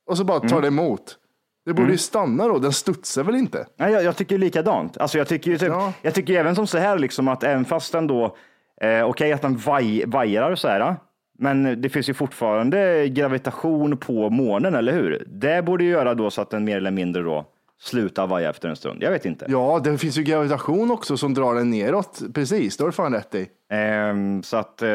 [0.10, 1.18] och så bara tar det emot.
[1.66, 1.92] Det borde Mm.
[1.92, 3.66] ju stanna då, den studsar väl inte?
[3.78, 4.98] Nej, jag, jag tycker likadant.
[4.98, 7.92] Alltså, jag tycker ju typ, jag tycker även som så här, liksom, att även fast
[7.92, 8.36] den då,
[8.82, 10.96] eh, okej att den vaj, vajrar så här,
[11.40, 15.24] men det finns ju fortfarande gravitation på månen, eller hur?
[15.28, 17.46] Det borde ju göra då så att den mer eller mindre då
[17.82, 19.04] slutar vaja efter en stund.
[19.04, 19.46] Jag vet inte.
[19.50, 22.22] Ja, det finns ju gravitation också som drar den neråt.
[22.34, 23.48] Precis, det har du fan rätt i.
[23.72, 24.88] Ehm, så att, eh,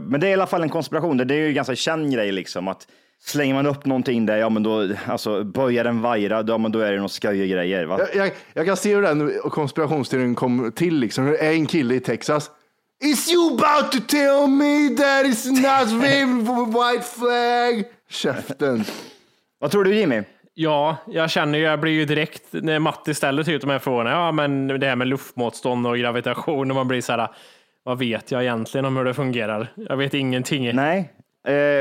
[0.00, 1.16] men det är i alla fall en konspiration.
[1.16, 2.86] Det det är ju en ganska känd grej liksom att
[3.20, 6.78] slänger man upp någonting där, ja men då, alltså börjar den vajra, ja men då
[6.78, 7.84] är det någon skojiga grejer.
[7.84, 7.98] Va?
[7.98, 10.98] Jag, jag, jag kan se hur den konspirationsteorin kom till.
[10.98, 11.26] Liksom.
[11.26, 12.50] Det är en kille i Texas.
[13.04, 17.84] Is you about to tell me that it's not waving for a white flag?
[18.10, 18.84] Käften.
[19.58, 20.22] Vad tror du Jimmy?
[20.54, 24.10] Ja, jag känner ju, jag blir ju direkt, när Matti ställer typ de här frågorna,
[24.10, 27.28] ja men det här med luftmotstånd och gravitation och man blir så här,
[27.82, 29.72] vad vet jag egentligen om hur det fungerar?
[29.74, 30.74] Jag vet ingenting.
[30.74, 31.12] Nej,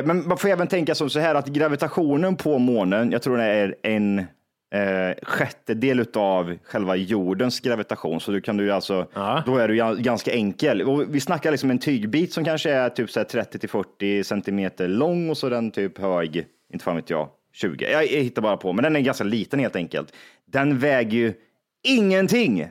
[0.05, 3.43] men man får även tänka som så här att gravitationen på månen, jag tror det
[3.43, 8.19] är en eh, sjättedel av själva jordens gravitation.
[8.21, 9.05] Så du kan du alltså,
[9.45, 10.81] då är du ga- ganska enkel.
[10.81, 14.23] Och vi snackar liksom en tygbit som kanske är typ så här 30 till 40
[14.23, 17.91] centimeter lång och så den typ hög, inte fan vet jag, 20.
[17.91, 20.13] Jag, jag hittar bara på, men den är ganska liten helt enkelt.
[20.51, 21.33] Den väger ju
[21.87, 22.67] ingenting.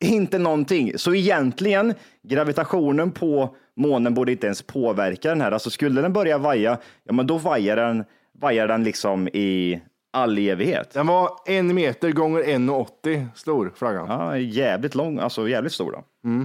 [0.00, 0.92] Inte någonting.
[0.96, 5.52] Så egentligen, gravitationen på månen borde inte ens påverka den här.
[5.52, 8.04] Alltså skulle den börja vaja, ja men då vajar den,
[8.40, 9.80] vajar den liksom i
[10.12, 10.90] all evighet.
[10.94, 14.06] Den var en meter gånger 1,80 stor, flaggan.
[14.08, 16.04] Ja, jävligt lång, alltså jävligt stor då.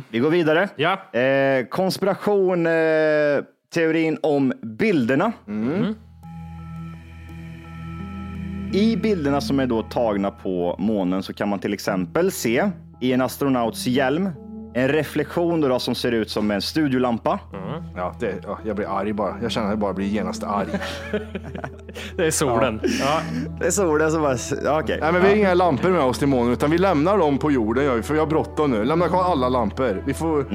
[0.10, 0.70] Vi går vidare.
[0.76, 1.20] Ja.
[1.20, 2.74] Eh, konspiration, eh,
[3.74, 5.32] teorin om bilderna.
[8.74, 12.70] I bilderna som är då tagna på månen så kan man till exempel se
[13.02, 14.30] i en astronauts hjälm
[14.76, 17.40] en reflektion då, då som ser ut som en studiolampa.
[17.96, 19.36] Ja, det, ja, jag blir arg bara.
[19.42, 20.68] Jag känner att jag bara blir genast arg.
[22.18, 22.80] Det är solen.
[22.84, 23.22] Ja.
[23.60, 24.98] Det är solen som bara, ja, okej.
[25.02, 27.52] Nej, men vi har inga lampor med oss till månen, utan vi lämnar dem på
[27.52, 28.86] jorden, gör vi, för vi har bråttom nu.
[28.86, 30.04] Lämna kvar alla lampor.
[30.06, 30.46] Vi får...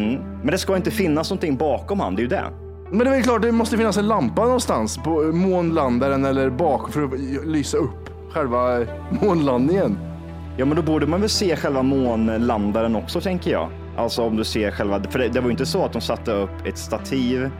[0.42, 2.44] Men det ska inte finnas någonting bakom han, det är ju det.
[2.90, 6.92] Men det är väl klart, det måste finnas en lampa någonstans på månlandaren eller bak
[6.92, 8.86] för att lysa upp själva
[9.22, 10.09] månlandningen.
[10.56, 13.70] Ja, men då borde man väl se själva månlandaren också, tänker jag.
[13.96, 16.32] Alltså om du ser själva, för det, det var ju inte så att de satte
[16.32, 17.50] upp ett stativ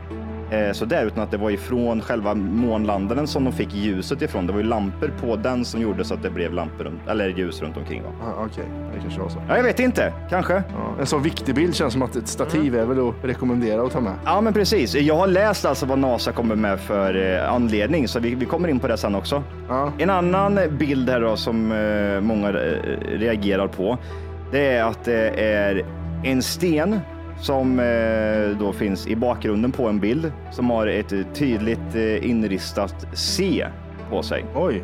[0.73, 4.47] så där, utan att det var ifrån själva månlandaren som de fick ljuset ifrån.
[4.47, 7.27] Det var ju lampor på den som gjorde så att det blev lampor runt, eller
[7.29, 8.01] ljus runt omkring.
[8.23, 9.43] Ah, Okej, det kanske var så.
[9.49, 10.53] Ja, jag vet inte, kanske.
[10.53, 13.91] Ja, en sån viktig bild känns som att ett stativ är väl att rekommendera att
[13.91, 14.13] ta med.
[14.25, 14.95] Ja, men precis.
[14.95, 18.67] Jag har läst alltså vad NASA kommer med för eh, anledning, så vi, vi kommer
[18.67, 19.43] in på det sen också.
[19.97, 22.53] En annan bild här då som eh, många eh,
[23.09, 23.97] reagerar på,
[24.51, 25.85] det är att det är
[26.23, 26.99] en sten
[27.41, 33.07] som eh, då finns i bakgrunden på en bild som har ett tydligt eh, inristat
[33.13, 33.67] C
[34.09, 34.45] på sig.
[34.55, 34.83] Oj.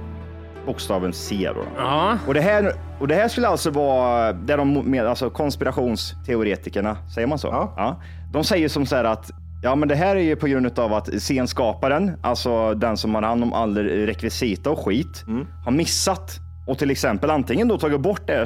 [0.65, 1.63] Bokstaven C då.
[1.77, 2.17] Ja.
[2.27, 7.27] Och det här, och det här skulle alltså vara där de med, alltså konspirationsteoretikerna, säger
[7.27, 7.47] man så?
[7.47, 8.01] Ja.
[8.33, 9.31] De säger som så här att
[9.63, 13.21] Ja, men det här är ju på grund av att scenskaparen, alltså den som har
[13.21, 15.25] hand om all rekvisita och skit,
[15.65, 18.45] har missat och till exempel antingen då tagit bort det här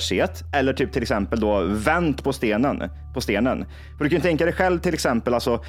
[0.53, 2.83] eller typ till exempel då vänt på stenen.
[3.13, 3.65] På stenen.
[3.97, 5.59] För du kan ju tänka dig själv till exempel, alltså,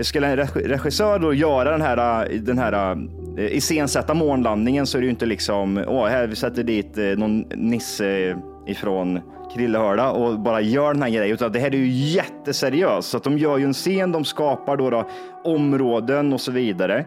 [0.00, 2.96] skulle en regissör då göra den här, den här
[3.38, 7.04] eh, iscensätta månlandningen så är det ju inte liksom, åh, här vi sätter dit eh,
[7.04, 9.20] någon nisse ifrån
[9.54, 11.34] Krillehörda och bara gör den här grejen.
[11.34, 13.08] Utan det här är ju jätteseriöst.
[13.08, 15.08] Så att de gör ju en scen, de skapar då, då
[15.44, 17.04] områden och så vidare.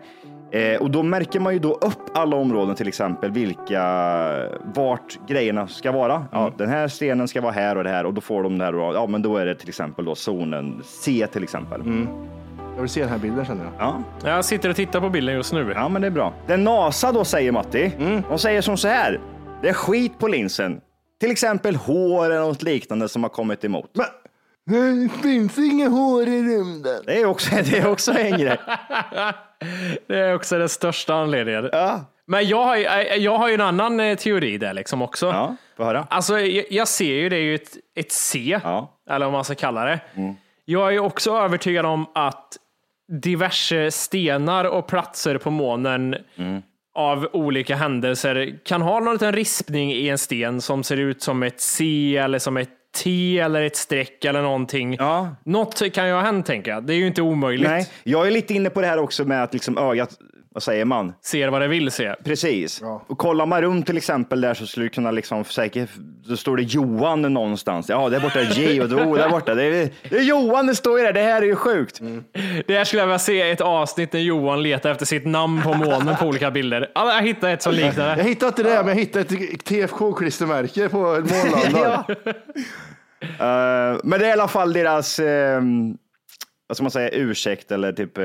[0.51, 3.83] Eh, och då märker man ju då upp alla områden, till exempel vilka,
[4.75, 6.25] vart grejerna ska vara.
[6.31, 8.65] Ja, den här stenen ska vara här och det här och då får de det
[8.65, 8.75] här.
[8.75, 11.81] Och, ja, men då är det till exempel då zonen C till exempel.
[12.75, 13.73] Jag vill se den här bilden känner jag.
[13.79, 14.03] Ja.
[14.29, 15.71] Jag sitter och tittar på bilden just nu.
[15.75, 16.33] Ja, men det är bra.
[16.47, 17.91] Det NASA då säger Matti,
[18.29, 19.19] de säger som så här.
[19.61, 20.81] Det är skit på linsen.
[21.19, 23.91] Till exempel hår eller något liknande som har kommit emot.
[24.65, 27.03] Det finns inga hår i rymden.
[27.05, 28.57] Det är också, det är också en grej.
[30.07, 31.69] Det är också den största anledningen.
[32.27, 32.83] Men jag har, ju-
[33.23, 35.25] jag har ju en annan eh, teori där liksom också.
[35.25, 36.07] Ja, höra.
[36.09, 38.59] Alltså, jag, jag ser ju det är ju ett, ett C,
[39.09, 39.99] eller vad man ska kalla det.
[40.65, 42.57] Jag är ju också övertygad om att
[43.21, 46.15] diverse stenar och platser på månen
[46.95, 51.43] av olika händelser kan ha någon liten rispning i en sten som ser ut som
[51.43, 54.97] ett C eller som ett T eller ett streck eller någonting.
[55.43, 56.83] Något kan ju ha hänt tänker jag.
[56.83, 57.69] Det är ju inte omöjligt.
[57.69, 60.09] Nej, jag är lite inne på det här också med att liksom ögat
[60.55, 61.13] vad säger man?
[61.21, 62.15] Ser vad det vill se.
[62.23, 62.81] Precis.
[63.07, 65.89] Och kollar man runt till exempel där så skulle du kunna liksom säkert,
[66.27, 67.89] då står det Johan någonstans.
[67.89, 69.55] Ja, där borta är J och då, där borta.
[69.55, 71.13] Det är, det är Johan det står ju där.
[71.13, 71.99] Det här är ju sjukt.
[72.67, 75.73] Det här skulle jag vilja se ett avsnitt när Johan letar efter sitt namn på
[75.73, 76.91] månen på olika bilder.
[76.95, 78.23] Ja, Jag hittade ett som liknar Jag det.
[78.23, 82.03] hittade inte det, men jag hittade ett TFK-klistermärke på månlandaren.
[83.21, 85.61] Eh, men det är i alla fall deras, eh,
[86.67, 88.23] vad ska man säga, ursäkt eller typ, eh,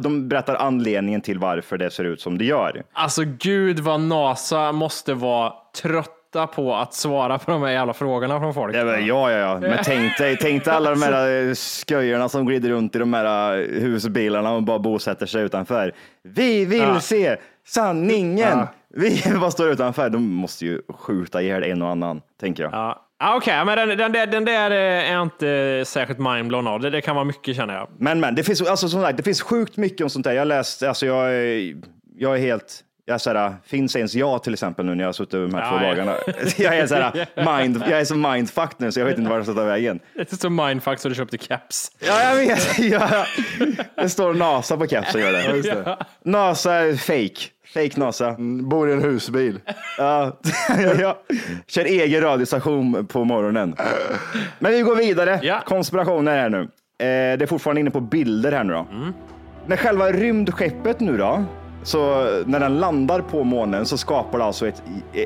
[0.00, 2.82] de berättar anledningen till varför det ser ut som det gör.
[2.92, 8.40] Alltså gud vad NASA måste vara trötta på att svara på de här jävla frågorna
[8.40, 8.76] från folk.
[8.76, 9.58] Ja, men, ja, ja, ja.
[9.60, 11.54] Men tänk dig, tänk dig alla de här eh,
[11.88, 15.92] sköjarna som glider runt i de här eh, husbilarna och bara bosätter sig utanför.
[16.22, 17.00] Vi vill Ja.
[17.00, 18.38] se sanningen.
[18.58, 18.66] Ja.
[18.94, 20.10] Vi bara står utanför.
[20.10, 22.72] De måste ju skjuta ihjäl en och annan, tänker jag.
[22.72, 24.76] Ja, ah, okej, men den, den, där, den där eh,
[25.10, 26.80] är jag inte särskilt mindblown av.
[26.80, 27.88] Det, det kan vara mycket känner jag.
[27.98, 30.32] Men, men det finns, alltså, som sagt, det finns sjukt mycket om sånt där.
[30.32, 31.74] Jag har läst, alltså, jag, är-
[32.18, 35.12] jag är helt, jag är såhär, finns ens jag till exempel nu när jag har
[35.12, 35.88] suttit de här Ja, två ja.
[35.90, 36.14] dagarna.
[36.56, 37.26] Jag är, såhär,
[37.58, 40.00] mind, jag är så mindfucked nu så jag vet inte vart jag ska ta vägen.
[40.14, 41.92] Det är så mindfuck så du köpte caps.
[42.06, 42.78] Ja, jag vet.
[42.92, 43.26] Ja,
[44.02, 45.20] det står NASA på kepsen.
[45.20, 45.62] Gör Ja, det.
[45.62, 45.96] det.
[46.24, 47.40] NASA är fake.
[47.74, 48.36] Fake NASA.
[48.62, 49.60] Bor i en husbil.
[49.98, 50.36] Ja,
[50.98, 51.18] ja.
[51.66, 53.74] Kör egen radiostation på morgonen.
[54.58, 55.40] Men vi går vidare.
[55.66, 56.60] Konspirationer här nu.
[56.60, 56.66] Eh,
[57.38, 58.86] det är fortfarande inne på bilder här nu då.
[59.66, 61.44] När själva rymdskeppet nu då,
[61.82, 64.82] så när den landar på månen så skapar det alltså ett,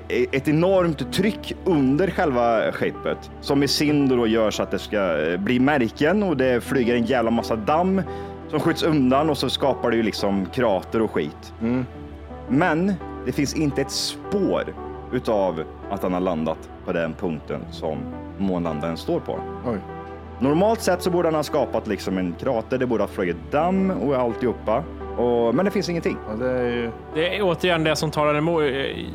[0.09, 5.27] ett enormt tryck under själva skeppet som i sin då gör så att det ska
[5.27, 8.03] eh, bli märken och det flyger en jävla massa damm
[8.51, 11.53] som skjuts undan och så skapar det ju liksom krater och skit.
[12.49, 12.93] Men
[13.27, 14.75] det finns inte ett spår
[15.13, 17.99] utav att han har landat på den punkten som
[18.39, 19.39] månlandaren står på.
[19.67, 19.79] Oj.
[20.41, 23.91] Normalt sett så borde han ha skapat liksom en krater, det borde ha flugit damm
[23.91, 24.85] och alltihopa.
[25.19, 26.17] Och, men det finns ingenting.
[26.39, 26.91] det, är ju...
[27.15, 28.63] Det är återigen det som talar emot.
[28.63, 28.71] eh,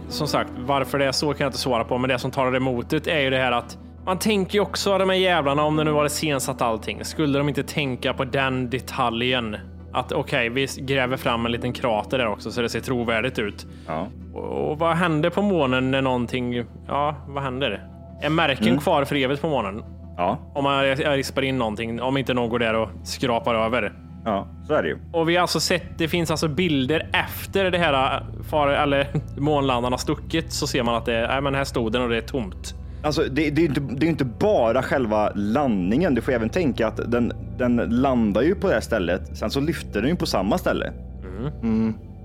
[0.08, 2.56] Som sagt, varför det är så kan jag inte svara på, men det som talar
[2.56, 5.76] emot det är ju det här att man tänker ju också de här jävlarna, om
[5.76, 9.58] det nu var iscensatt allting, skulle de inte tänka på den detaljen?
[9.94, 13.66] Att okej, vi gräver fram en liten krater där också så det ser trovärdigt ut.
[13.88, 14.08] Ja.
[14.34, 17.88] Och, och vad händer på månen när någonting, ja, vad händer?
[18.22, 18.80] Är märken Mm.
[18.80, 19.84] kvar för evigt på månen?
[20.18, 20.38] Ja.
[20.56, 23.94] Om man rispar in någonting, om inte någon går där och skrapar över.
[24.26, 24.98] Ja, så är det ju.
[25.14, 29.08] Och vi har alltså sett, det finns alltså bilder efter det här äh, far, eller
[29.40, 32.18] månlandaren har stuckit så ser man att det nej men här stod den och det
[32.18, 32.76] är tomt.
[33.04, 36.16] Alltså, det, det, är ju inte, det är ju inte bara själva landningen.
[36.16, 39.38] Du får även tänka att den, den landar ju på det här stället.
[39.38, 40.94] Sen så lyfter den ju på samma ställe.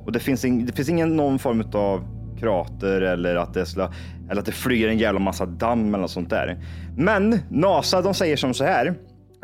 [0.07, 2.05] Och det finns, ing, det finns ingen någon form av
[2.41, 3.77] krater eller att, det
[4.31, 6.59] eller att det flyger en jävla massa damm eller något sånt där.
[6.97, 8.87] Men NASA de säger som så här.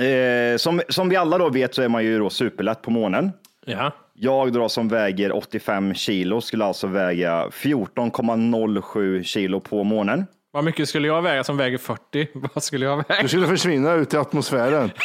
[0.06, 3.30] Eh, som, som vi alla då vet så är man ju då superlätt på månen.
[3.66, 3.92] Ja.
[4.14, 10.26] Jag då som väger 85 kilo skulle alltså väga 14,07 kilo på månen.
[10.54, 12.28] Vad mycket skulle jag väga som väger 40?
[12.54, 13.22] Vad skulle jag väga?
[13.22, 14.90] Du skulle försvinna ut i atmosfären.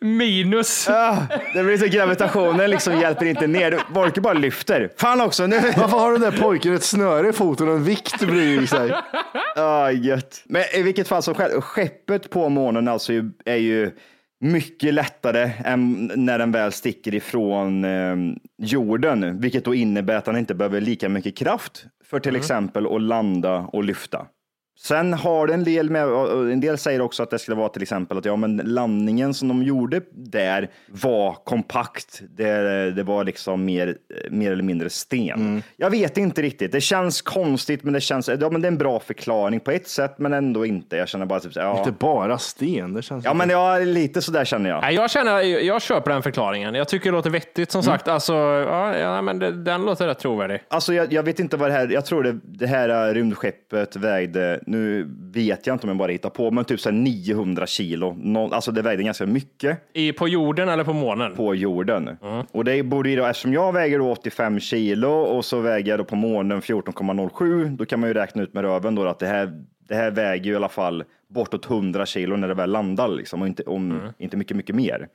[0.00, 0.86] Minus.
[1.54, 3.78] Det blir så gravitationen liksom hjälper inte ner.
[3.90, 4.90] Volker bara lyfter.
[4.96, 5.56] Fan också nu.
[5.76, 8.92] Varför har den där pojken ett snöre i foten och en vikt bryr sig?
[9.56, 10.42] Ja, gött.
[10.44, 13.90] Men i vilket fall som helst, skeppet på månen alltså ju- är ju
[14.40, 18.16] mycket lättare än när den väl sticker ifrån eh,
[18.62, 23.02] jorden, vilket då innebär att den inte behöver lika mycket kraft för till exempel att
[23.02, 24.26] landa och lyfta.
[24.78, 27.68] Sen har det en del med, och en del säger också att det skulle vara
[27.68, 32.22] till exempel att ja, men landningen som de gjorde där var kompakt.
[32.36, 33.96] Det, det var liksom mer,
[34.30, 35.62] mer eller mindre sten.
[35.76, 36.72] Jag vet inte riktigt.
[36.72, 39.88] Det känns konstigt, men det känns, ja, men det är en bra förklaring på ett
[39.88, 40.96] sätt, men ändå inte.
[40.96, 41.78] Jag känner bara typ, ja.
[41.78, 44.82] Inte bara sten, det känns Ja, men ja, lite så där känner jag.
[44.82, 46.74] Nej, jag känner, jag köper den förklaringen.
[46.74, 48.08] Jag tycker det låter vettigt som sagt.
[48.08, 50.62] Alltså, ja, ja, men det, den låter rätt trovärdig.
[50.68, 54.60] Alltså jag, jag vet inte vad det här, jag tror det, det här rymdskeppet vägde,
[54.66, 58.16] nu vet jag inte om jag bara hittar på, men typ så här 900 kilo.
[58.52, 59.78] Alltså det vägde ganska mycket.
[59.92, 61.34] I, på jorden eller på månen?
[61.34, 62.16] På jorden.
[62.52, 66.00] Och det borde ju då, eftersom jag väger då 85 kilo och så väger jag
[66.00, 69.26] då på månen 14,07, då kan man ju räkna ut med röven då att det
[69.26, 73.08] här, det här väger ju i alla fall bortåt 100 kilo när det väl landar
[73.08, 75.08] liksom, och inte, om, inte mycket, mycket mer.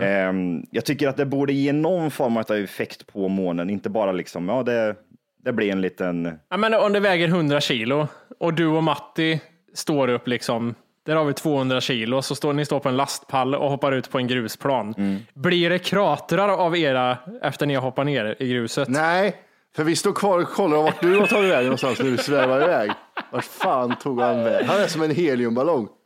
[0.00, 4.12] Ehm, jag tycker att det borde ge någon form av effekt på månen, inte bara
[4.12, 4.96] liksom, ja det,
[5.44, 6.38] det blir en liten...
[6.48, 8.08] Ja, men om det väger 100 kilo
[8.40, 9.40] och du och Matti
[9.74, 10.74] står upp liksom,
[11.06, 14.10] där har vi 200 kilo, så står ni står på en lastpall och hoppar ut
[14.10, 14.94] på en grusplan.
[15.34, 18.88] Blir det kratrar av era efter ni har hoppat ner i gruset?
[18.88, 19.36] Nej,
[19.76, 22.62] för vi står kvar och kollar vart du har tagit vägen någonstans när du svävar
[22.62, 22.90] iväg.
[23.32, 24.68] Vart fan tog han vägen?
[24.68, 25.88] Han är som en heliumballong.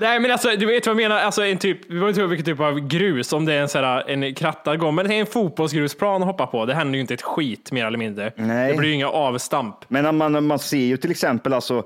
[0.00, 1.20] Nej men alltså, du vet vad jag menar?
[1.20, 3.68] Alltså, en typ, vi behöver inte ihåg vilken typ av grus, om det är en,
[3.68, 6.66] sån här, en krattad gång, men det är en fotbollsgrusplan att hoppa på.
[6.66, 8.32] Det händer ju inte ett skit mer eller mindre.
[8.36, 8.72] Nej.
[8.72, 9.76] Det blir ju inga avstamp.
[9.88, 11.84] Men man, man ser ju till exempel, alltså,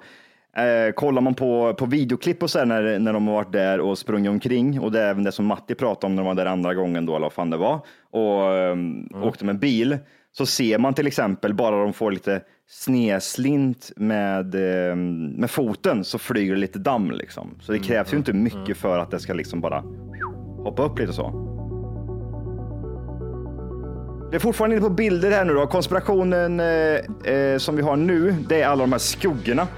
[0.56, 3.80] eh, kollar man på, på videoklipp och så här när, när de har varit där
[3.80, 6.34] och sprungit omkring, och det är även det som Matti pratade om när de var
[6.34, 7.80] där andra gången då, eller vad fan det var,
[8.10, 9.98] och um, åkte med bil,
[10.32, 12.40] så ser man till exempel bara de får lite
[12.70, 14.96] snedslint med, eh,
[15.36, 17.54] med foten så flyger det lite damm liksom.
[17.60, 19.84] Så det krävs ju inte mycket för att det ska liksom bara
[20.64, 21.46] hoppa upp lite så.
[24.30, 25.66] Det är fortfarande inne på bilder här nu då.
[25.66, 29.68] Konspirationen eh, eh, som vi har nu, det är alla de här skuggorna.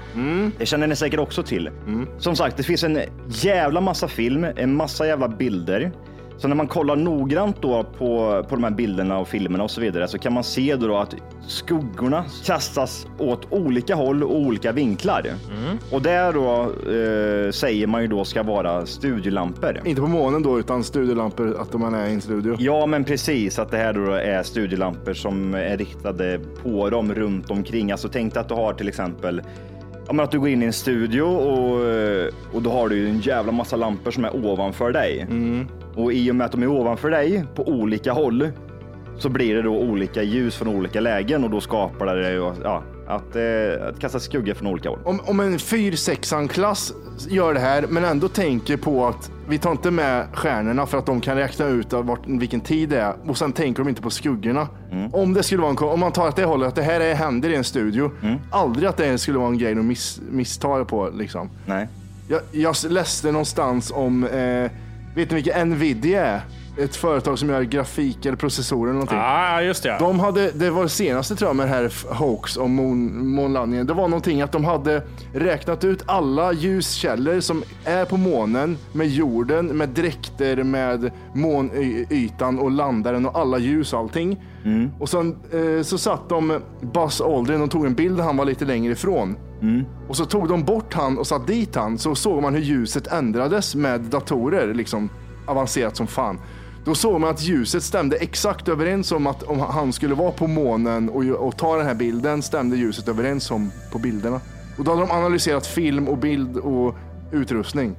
[0.57, 1.69] Det känner ni säkert också till.
[2.17, 5.91] Som sagt, det finns en jävla massa film, en massa jävla bilder.
[6.43, 9.81] Så när man kollar noggrant då på, på de här bilderna och filmerna och så
[9.81, 11.15] vidare så kan man se då att
[11.47, 15.27] skuggorna kastas åt olika håll och olika vinklar.
[15.91, 19.81] Och där då eh, säger man ju då ska vara studiolampor.
[19.85, 22.55] Inte på månen då, utan studiolampor, att man är i en studio.
[22.59, 27.51] Ja, men precis att det här då är studiolampor som är riktade på dem runt
[27.51, 27.91] omkring.
[27.91, 29.41] Alltså tänk dig att du har till exempel
[30.07, 31.81] Ja, men att du går in i en studio och,
[32.53, 35.27] och då har du en jävla massa lampor som är ovanför dig.
[35.95, 38.49] Och i och med att de är ovanför dig på olika håll
[39.17, 42.31] så blir det då olika ljus från olika lägen och då skapar det
[42.63, 44.99] ja, att, eh, att kasta skuggor från olika håll.
[45.03, 46.93] Om, om en 4-6 klass
[47.29, 51.05] gör det här, men ändå tänker på att vi tar inte med stjärnorna för att
[51.05, 54.09] de kan räkna ut vart, vilken tid det är och sen tänker de inte på
[54.09, 54.67] skuggorna.
[55.11, 57.15] Om det skulle vara en, om man tar att det hållet, att det här är,
[57.15, 58.11] händer i en studio,
[58.51, 61.09] aldrig att det skulle vara en grej att miss, missta på.
[61.13, 61.49] Liksom.
[61.65, 61.87] Nej.
[62.27, 64.71] Jag, jag läste någonstans om, eh,
[65.15, 66.41] vet ni vilka Nvidia är?
[66.77, 69.17] Ett företag som gör grafik eller processorer eller någonting.
[69.17, 69.95] Ja, just det.
[69.99, 73.87] De hade, det var det senaste tror jag med det här hoax om mån, månlandningen.
[73.87, 75.03] Det var någonting att de hade
[75.33, 82.71] räknat ut alla ljuskällor som är på månen med jorden, med dräkter, med månytan och
[82.71, 84.43] landaren och alla ljus och allting.
[84.99, 88.45] Och sen eh, så satt de Buzz Aldrin och tog en bild där han var
[88.45, 89.35] lite längre ifrån.
[90.07, 93.07] Och så tog de bort han och satt dit han, så såg man hur ljuset
[93.07, 95.09] ändrades med datorer, liksom
[95.47, 96.39] avancerat som fan.
[96.85, 100.47] Då såg man att ljuset stämde exakt överens om att om han skulle vara på
[100.47, 104.41] månen och, och ta den här bilden stämde ljuset överens om på bilderna.
[104.77, 106.95] Och då hade de analyserat film och bild och
[107.31, 107.95] utrustning.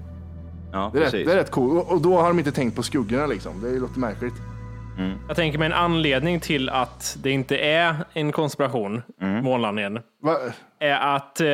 [0.72, 1.72] Ja, Det är, rätt, det är rätt coolt.
[1.84, 3.52] Och, och då har de inte tänkt på skuggorna liksom.
[3.62, 4.34] Det låter märkligt.
[5.28, 9.02] Jag tänker mig en anledning till att det inte är en konspiration,
[9.42, 10.36] månlandningen, Va?
[10.80, 11.46] är att eh,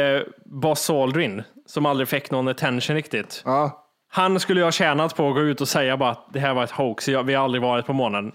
[0.63, 3.87] Buzz Aldrin, som aldrig fick någon attention riktigt, Ja.
[4.13, 6.55] Han skulle ju ha tjänat på att gå ut och säga bara att det här
[6.55, 8.33] var ett hoax, vi har aldrig varit på månen.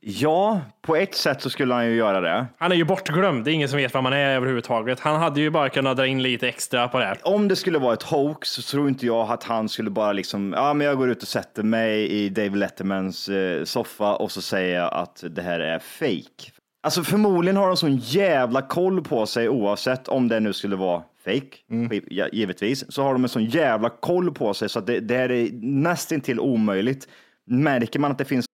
[0.00, 2.46] Ja, på ett sätt så skulle han ju göra det.
[2.58, 5.00] Han är ju bortglömd, det är ingen som vet vad man är överhuvudtaget.
[5.00, 7.18] Han hade ju bara kunnat dra in lite extra på det här.
[7.22, 10.54] Om det skulle vara ett hoax så tror inte jag att han skulle bara liksom,
[10.56, 14.42] ja men jag går ut och sätter mig i Dave Lettermans eh, soffa och så
[14.42, 16.52] säger jag att det här är fake.
[16.82, 21.02] Alltså förmodligen har de sån jävla koll på sig oavsett om det nu skulle vara
[21.28, 22.04] fake, mm.
[22.10, 25.16] ja, givetvis, så har de en sån jävla koll på sig så att det, det
[25.16, 27.08] här är nästintill omöjligt.
[27.46, 28.48] Märker man att det finns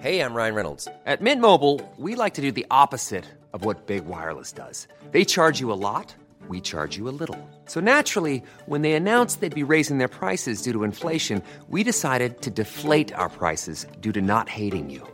[0.00, 0.88] Hey, I'm Ryan Reynolds.
[1.06, 4.86] At Mint Mobile, we like to do the opposite of what Big Wireless does.
[5.12, 6.14] They charge you a lot,
[6.46, 7.38] we charge you a little.
[7.66, 12.42] So naturally, when they announced they'd be raising their prices due to inflation, we decided
[12.42, 15.13] to deflate our prices due to not hating you.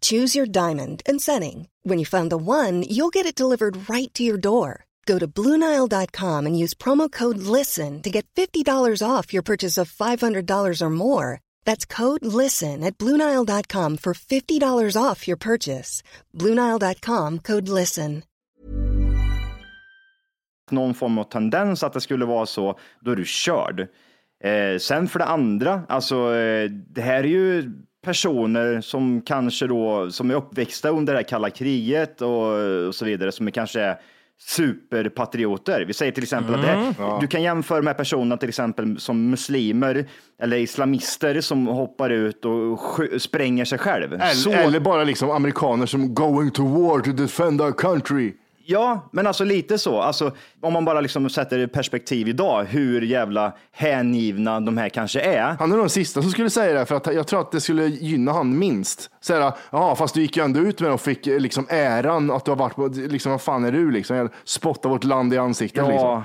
[0.00, 1.68] Choose your diamond and setting.
[1.82, 4.84] When you find the one, you'll get it delivered right to your door.
[5.06, 9.90] Go to Bluenile.com and use promo code LISTEN to get $50 off your purchase of
[9.90, 11.40] $500 or more.
[11.64, 16.02] That's code LISTEN at Bluenile.com for $50 off your purchase.
[16.36, 18.22] Bluenile.com code LISTEN.
[20.72, 23.80] någon form av tendens att det skulle vara så, då är du körd.
[24.44, 27.72] Eh, sen för det andra, alltså eh, det här är ju
[28.04, 32.52] personer som kanske då, som är uppväxta under det här kalla kriget och,
[32.88, 33.96] och så vidare, som är kanske är
[34.42, 35.84] superpatrioter.
[35.86, 37.20] Vi säger till exempel att det Mm.
[37.20, 40.04] du kan jämföra med personer till exempel som muslimer
[40.42, 42.80] eller islamister som hoppar ut och
[43.18, 44.12] spränger sig själv.
[44.12, 48.32] Eller, Så- eller bara liksom amerikaner som going to war to defend our country.
[48.66, 50.00] Ja, men alltså lite så.
[50.00, 54.88] Alltså, om man bara liksom sätter det i perspektiv idag, hur jävla hängivna de här
[54.88, 55.42] kanske är.
[55.58, 57.60] Han är nog den sista som skulle säga det, för att jag tror att det
[57.60, 59.10] skulle gynna han minst.
[59.20, 62.30] Säga, ja fast du gick ju ändå ut med det och fick eh, liksom äran
[62.30, 64.16] att du har varit på, liksom vad fan är du liksom?
[64.16, 65.90] Jag spottar vårt land i ansiktet Ja.
[65.90, 66.22] liksom.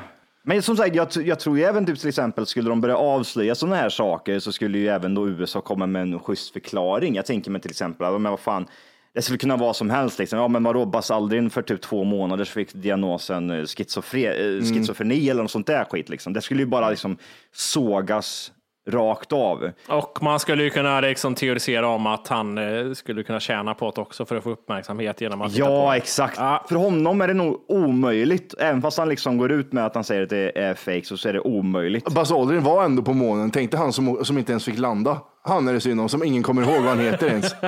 [0.47, 3.55] Men som sagt, jag, jag tror ju även typ till exempel skulle de börja avslöja
[3.55, 7.15] sådana här saker så skulle ju även då USA komma med en schysst förklaring.
[7.15, 8.67] Jag tänker mig till exempel, men vad fan,
[9.15, 10.19] det skulle kunna vara som helst.
[10.19, 10.39] Liksom.
[10.39, 14.61] Ja, men vadå, Buzz Aldrin för typ två månader så fick diagnosen eh, schizofre, eh,
[14.61, 16.09] schizofreni eller något sånt där skit.
[16.09, 16.33] Liksom.
[16.33, 17.17] Det skulle ju bara liksom
[17.53, 18.51] sågas
[18.89, 19.71] rakt av.
[19.87, 23.91] Och man skulle ju kunna liksom teorisera om att han eh, skulle kunna tjäna på
[23.91, 26.37] det också för att få uppmärksamhet genom att Ja, exakt.
[26.37, 28.53] För honom är det nog omöjligt.
[28.59, 31.17] Även fast han liksom går ut med att han säger att det är fake så
[31.17, 32.15] så är det omöjligt.
[32.15, 33.51] Buzz Aldrin var ändå på månen.
[33.51, 35.21] Tänkte han som, som inte ens fick landa.
[35.47, 37.55] Han är det synd om, som ingen kommer ihåg vad han heter ens.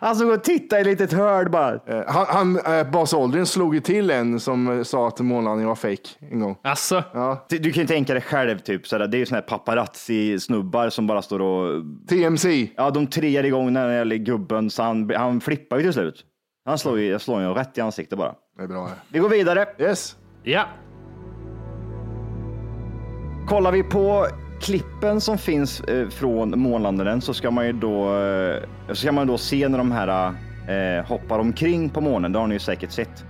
[0.00, 1.74] Alltså gå och titta i ett litet hörn bara.
[1.74, 6.08] Eh, Han, han, eh, slog ju till en som eh, sa att månlandningen var fake
[6.30, 6.56] en gång.
[6.62, 7.46] Alltså, Ja.
[7.48, 10.90] Du, du kan ju tänka dig själv, typ, sådär, det är ju såna här paparazzi-snubbar
[10.90, 11.82] som bara står och...
[12.08, 12.70] TMC.
[12.76, 16.24] Ja, de trear igång när det gäller gubben, så han, han flippar ju till slut.
[16.64, 18.34] Han slår ju, jag slår ju rätt i ansiktet bara.
[18.56, 18.90] Det är bra.
[19.08, 19.66] Vi går vidare.
[19.78, 20.16] Yes.
[20.42, 20.64] ja.
[23.48, 24.26] Kollar vi på
[24.60, 29.26] klippen som finns eh, från månlandaren så ska man ju då, eh, så ska man
[29.26, 30.34] då se när de här
[30.68, 32.32] eh, hoppar omkring på månen.
[32.32, 33.24] Det har ni ju säkert sett.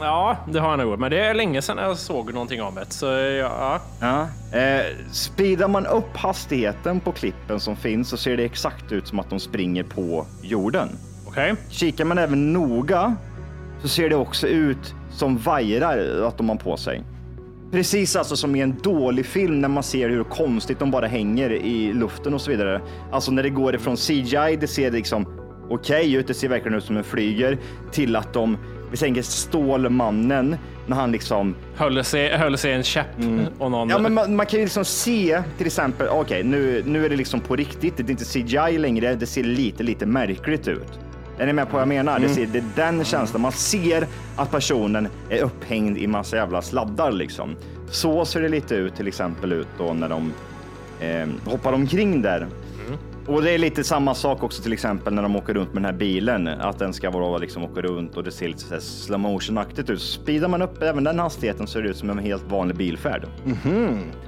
[0.00, 0.98] ja, det har jag nog.
[0.98, 2.84] Men det är länge sedan jag såg någonting om det.
[2.88, 3.80] Så ja.
[4.00, 4.28] Ja.
[4.58, 9.18] Eh, speedar man upp hastigheten på klippen som finns så ser det exakt ut som
[9.18, 10.88] att de springer på jorden.
[11.26, 11.54] Okej.
[11.70, 13.16] Kikar man även noga
[13.82, 17.02] så ser det också ut som vajrar att de har på sig.
[17.74, 21.50] Precis alltså som i en dålig film när man ser hur konstigt de bara hänger
[21.52, 22.80] i luften och så vidare.
[23.12, 25.26] Alltså när det går ifrån CGI, det ser liksom
[25.70, 27.58] okej ut, det ser verkligen ut som en flyger,
[27.92, 28.58] till att de,
[28.90, 30.56] vi tänker Stålmannen,
[30.86, 33.06] när han liksom Höll sig, höll sig en käpp
[33.58, 33.88] och någon...
[33.88, 37.16] Ja, men man, man kan ju liksom se till exempel, okej, nu, nu är det
[37.16, 37.96] liksom på riktigt.
[37.96, 39.14] Det är inte CGI längre.
[39.14, 40.98] Det ser lite, lite märkligt ut.
[41.38, 42.18] Är ni med på vad jag menar?
[42.18, 43.42] Det, ser, det är den känslan.
[43.42, 44.06] Man ser
[44.36, 47.56] att personen är upphängd i massa jävla sladdar liksom.
[47.90, 50.32] Så ser det lite ut till exempel ut då när de
[51.00, 52.46] eh, hoppar omkring där.
[53.26, 55.84] Och det är lite samma sak också till exempel när de åker runt med den
[55.84, 56.48] här bilen.
[56.48, 60.02] Att den ska vara liksom åka runt och det ser lite slow motion-aktigt ut.
[60.02, 63.26] Speedar man upp även den hastigheten så ser det ut som en helt vanlig bilfärd.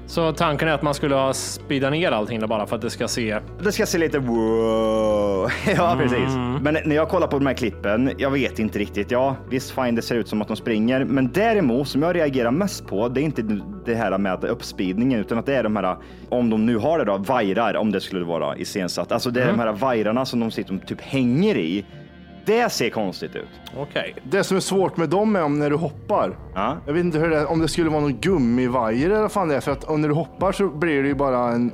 [0.06, 3.08] Så tanken är att man skulle ha speedat ner allting bara för att det ska
[3.08, 3.38] se...
[3.62, 5.50] Det ska se lite wow.
[5.76, 6.36] Ja, precis.
[6.60, 9.10] Men när jag kollar på de här klippen, jag vet inte riktigt.
[9.10, 11.04] Ja, visst fine, det ser ut som att de springer.
[11.04, 13.42] Men däremot, som jag reagerar mest på, det är inte
[13.84, 15.96] det här med uppspeedningen, utan att det är de här,
[16.28, 18.56] om de nu har det då, vajrar, om det skulle vara
[18.86, 19.12] iscensatt.
[19.12, 21.84] Alltså det är de här vajrarna som de sitter och typ hänger i.
[22.44, 23.48] Det ser konstigt ut.
[23.76, 24.14] Okej.
[24.22, 26.36] Det som är svårt med dem är om när du hoppar.
[26.54, 26.76] Ja.
[26.86, 29.48] Jag vet inte hur det är, om det skulle vara någon gummivajer eller vad fan
[29.48, 29.60] det är.
[29.60, 31.72] För att om när du hoppar så blir det ju bara en...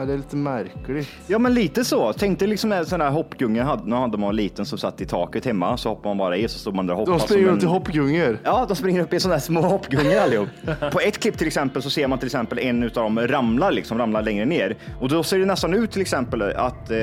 [0.00, 1.08] Ja, det är lite märkligt.
[1.26, 2.12] Ja, men lite så.
[2.12, 5.06] Tänk dig liksom en sån här hoppgunga hade, när man var liten som satt i
[5.06, 5.76] taket hemma.
[5.76, 7.12] Så hoppar man bara i så står man där och hoppar.
[7.12, 8.38] De springer runt i en- hoppgungor.
[8.44, 10.48] Ja, de springer upp i sådana här små hoppgungor allihop.
[10.92, 13.98] På ett klipp till exempel så ser man till exempel en utav dem ramlar, liksom,
[13.98, 14.76] ramlar längre ner.
[15.00, 16.96] Och då ser det nästan ut till exempel att eh,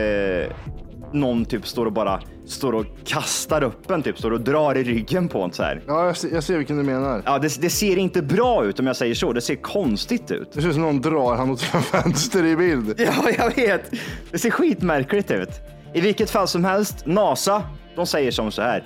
[1.14, 4.84] någon typ står och bara står och kastar upp en, typ står och drar i
[4.84, 5.82] ryggen på en så här.
[5.88, 7.22] Ja, jag ser, jag ser vilken du menar.
[7.26, 9.34] Ja, det, det ser inte bra ut om jag säger så.
[9.34, 10.52] Det ser konstigt ut.
[10.54, 12.96] Det ser ut som någon drar han åt vänster i bild.
[12.98, 13.92] Ja, jag vet.
[14.32, 15.50] Det ser skitmärkligt ut.
[15.94, 17.64] I vilket fall som helst, NASA,
[17.96, 18.84] de säger som så här.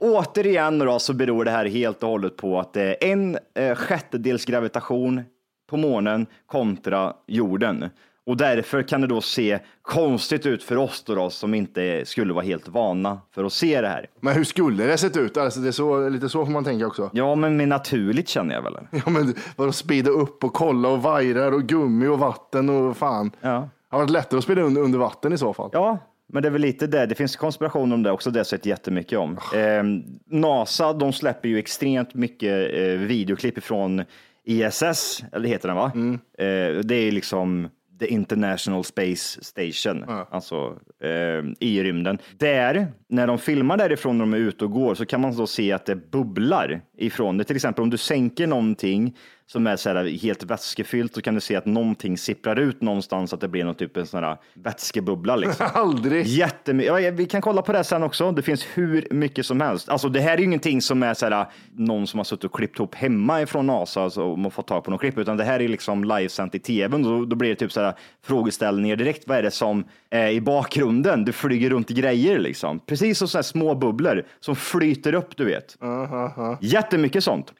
[0.00, 3.74] Återigen då så beror det här helt och hållet på att det är en eh,
[3.74, 5.22] sjättedels gravitation
[5.70, 7.90] på månen kontra jorden.
[8.28, 12.32] Och därför kan det då se konstigt ut för oss då, då som inte skulle
[12.32, 14.06] vara helt vana för att se det här.
[14.20, 15.36] Men hur skulle det sett ut?
[15.36, 17.10] Alltså, det är så, lite så får man tänka också.
[17.12, 18.76] Ja, men mer naturligt känner jag väl.
[18.90, 23.30] Ja, men vadå speeda upp och kolla och vajrar och gummi och vatten och fan.
[23.40, 23.48] Ja.
[23.90, 25.70] Det har varit lättare att spela under, under vatten i så fall.
[25.72, 25.98] Ja,
[26.32, 27.06] men det är väl lite det.
[27.06, 29.38] Det finns konspirationer om det också, det har jag sett jättemycket om.
[29.54, 29.82] Eh,
[30.38, 34.04] NASA, de släpper ju extremt mycket eh, videoklipp från
[34.44, 35.92] ISS, eller heter den va?
[36.38, 37.68] Eh, det är liksom
[37.98, 42.18] The International Space Station, alltså eh, i rymden.
[42.36, 45.46] Där, när de filmar därifrån när de är ute och går, så kan man då
[45.46, 47.44] se att det bubblar ifrån det.
[47.44, 49.16] Till exempel om du sänker någonting
[49.52, 53.32] som är så här helt vätskefyllt så kan du se att någonting sipprar ut någonstans,
[53.32, 55.36] att det blir någon typ en sån här vätskebubbla.
[55.36, 55.66] Liksom.
[55.74, 56.26] Aldrig.
[56.26, 57.02] Jättemycket.
[57.02, 58.32] Ja, vi kan kolla på det sen också.
[58.32, 59.88] Det finns hur mycket som helst.
[59.88, 61.46] Alltså, det här är ju ingenting som är så här,
[61.76, 64.84] någon som har suttit och klippt ihop hemma ifrån NASA alltså, och man får tag
[64.84, 67.02] på någon klipp, utan det här är liksom livesänt i tvn.
[67.02, 67.94] Då, då blir det typ så här
[68.24, 69.28] frågeställningar direkt.
[69.28, 71.24] Vad är det som är i bakgrunden?
[71.24, 72.78] Du flyger runt i grejer liksom.
[72.78, 75.76] Precis som så här små bubblor som flyter upp, du vet.
[76.60, 77.52] Jättemycket sånt.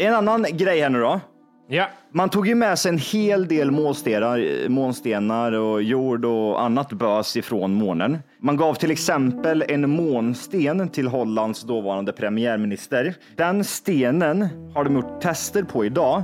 [0.00, 1.20] En annan grej här nu då.
[1.68, 1.86] Ja.
[2.12, 7.36] Man tog ju med sig en hel del målstenar, månstenar och jord och annat bös
[7.36, 8.18] ifrån månen.
[8.42, 13.14] Man gav till exempel en månsten till Hollands dåvarande premiärminister.
[13.36, 16.22] Den stenen har de gjort tester på idag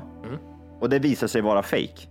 [0.81, 2.09] och det visar sig vara fake.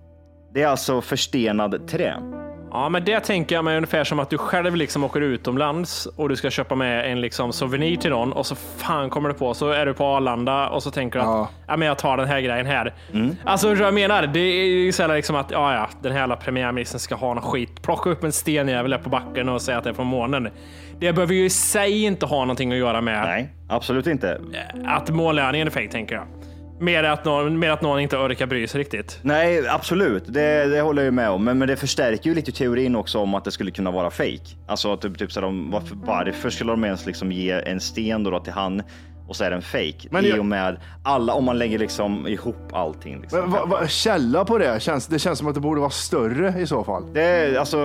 [0.53, 2.42] Det är alltså förstenad trä.
[2.73, 6.29] Ja, men det tänker jag mig ungefär som att du själv liksom åker utomlands och
[6.29, 9.53] du ska köpa med en liksom souvenir till någon och så fan kommer du på
[9.53, 11.77] så är du på Arlanda och så tänker du att ja.
[11.77, 12.93] men jag tar den här grejen här.
[13.43, 16.19] Alltså vad jag menar, det är ju så här liksom att ja, ja, den här
[16.19, 17.81] jävla premiärministern ska ha någon skit.
[17.81, 20.49] Plocka upp en stenjävel på backen och säga att det är från månen.
[20.99, 24.41] Det behöver ju i sig inte ha någonting att göra med Nej, absolut inte.
[24.85, 26.25] att månlandningen är fake, tänker jag.
[26.83, 29.19] Mer att, någon, mer att någon inte orkar bry sig riktigt.
[29.21, 30.23] Nej, absolut.
[30.27, 31.43] Det, det håller jag ju med om.
[31.43, 34.55] Men, men det förstärker ju lite teorin också om att det skulle kunna vara fake.
[34.67, 38.29] Alltså typ, typ så de, varför, varför skulle de ens liksom ge en sten då,
[38.31, 38.83] då till han
[39.27, 40.07] och så är den fake?
[40.11, 43.21] Men I och med alla, om man lägger liksom ihop allting.
[43.21, 43.39] Liksom.
[43.39, 44.81] Men, vad, vad, källa på det?
[44.81, 47.13] Känns, det känns som att det borde vara större i så fall.
[47.13, 47.77] Det alltså,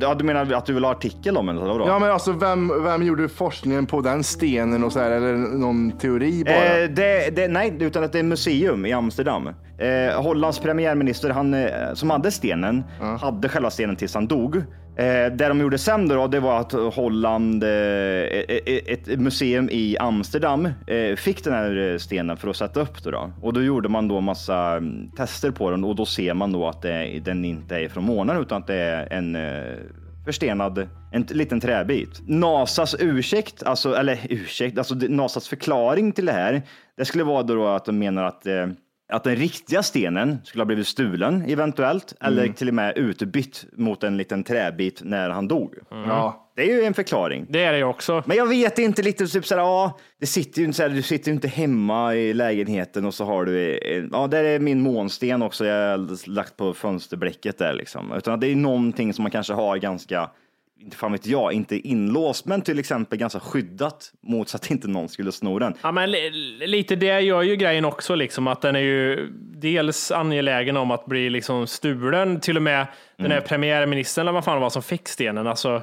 [0.00, 1.56] ja, du menar att du vill ha artikel om den?
[1.56, 5.92] Ja, men alltså vem, vem gjorde forskningen på den stenen och så här, eller någon
[5.92, 6.82] teori bara?
[6.82, 9.48] Eh, det, det, nej, utan att det är museum i Amsterdam.
[9.78, 12.84] Eh, Hollands premiärminister, han, eh, som hade stenen,
[13.20, 14.62] hade själva stenen tills han dog.
[14.96, 19.20] Eh, det de gjorde sen då, det var att Holland, eh, e- e- e- ett
[19.20, 23.32] museum i Amsterdam, eh, fick den här eh, stenen för att sätta upp Då, då.
[23.42, 26.68] Och då gjorde man då massa mm, tester på den och då ser man då
[26.68, 29.74] att det, den inte är från månen utan att det är en eh,
[30.24, 32.20] förstenad, en liten träbit.
[32.26, 36.62] Nasas ursäkt, alltså, eller ursäkt, alltså Nasas förklaring till det här,
[36.96, 38.66] det skulle vara då att de menar att eh,
[39.12, 44.04] att den riktiga stenen skulle ha blivit stulen eventuellt, eller till och med utbytt mot
[44.04, 45.74] en liten träbit när han dog.
[45.90, 46.48] Ja.
[46.56, 47.46] Det är ju en förklaring.
[47.48, 48.22] Det är det ju också.
[48.26, 51.02] Men jag vet inte lite, typ såhär, ja, det sitter ju inte så här, du
[51.02, 54.80] sitter ju inte hemma i lägenheten och så har du, eh, ja, där är min
[54.80, 58.12] månsten också, jag har lagt på fönsterblecket där liksom.
[58.12, 60.30] Utan det är någonting som man kanske har ganska,
[60.84, 64.88] inte fan vet jag, inte inlåst, men till exempel ganska skyddat mot så att inte
[64.88, 65.74] någon skulle sno den.
[65.82, 70.10] Ja, men li- lite det gör ju grejen också, liksom att den är ju dels
[70.10, 72.40] angelägen om att bli liksom stulen.
[72.40, 75.46] Till och med den här premiärministern eller vad fan var som fick stenen.
[75.46, 75.82] Alltså,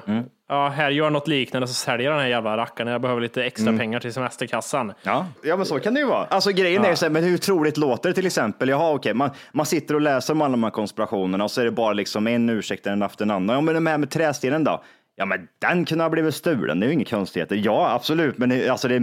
[0.50, 2.92] ja, här gör något liknande så säljer den här jävla rackaren.
[2.92, 4.92] Jag behöver lite extra pengar till semesterkassan.
[5.02, 6.26] Ja, ja, men så kan det ju vara.
[6.26, 8.68] Alltså grejen är ju så här, men hur troligt låter det till exempel?
[8.68, 11.64] Jaha, okej, man, man sitter och läser om alla de här konspirationerna och så är
[11.64, 13.54] det bara liksom en ursäkt efter en annan.
[13.54, 14.82] Ja, men det här med trästenen då?
[15.20, 16.80] Ja, men den kunde ha blivit stulen.
[16.80, 17.56] Det är ju inga konstigheter.
[17.56, 18.94] Ja, absolut, men det- alltså, det,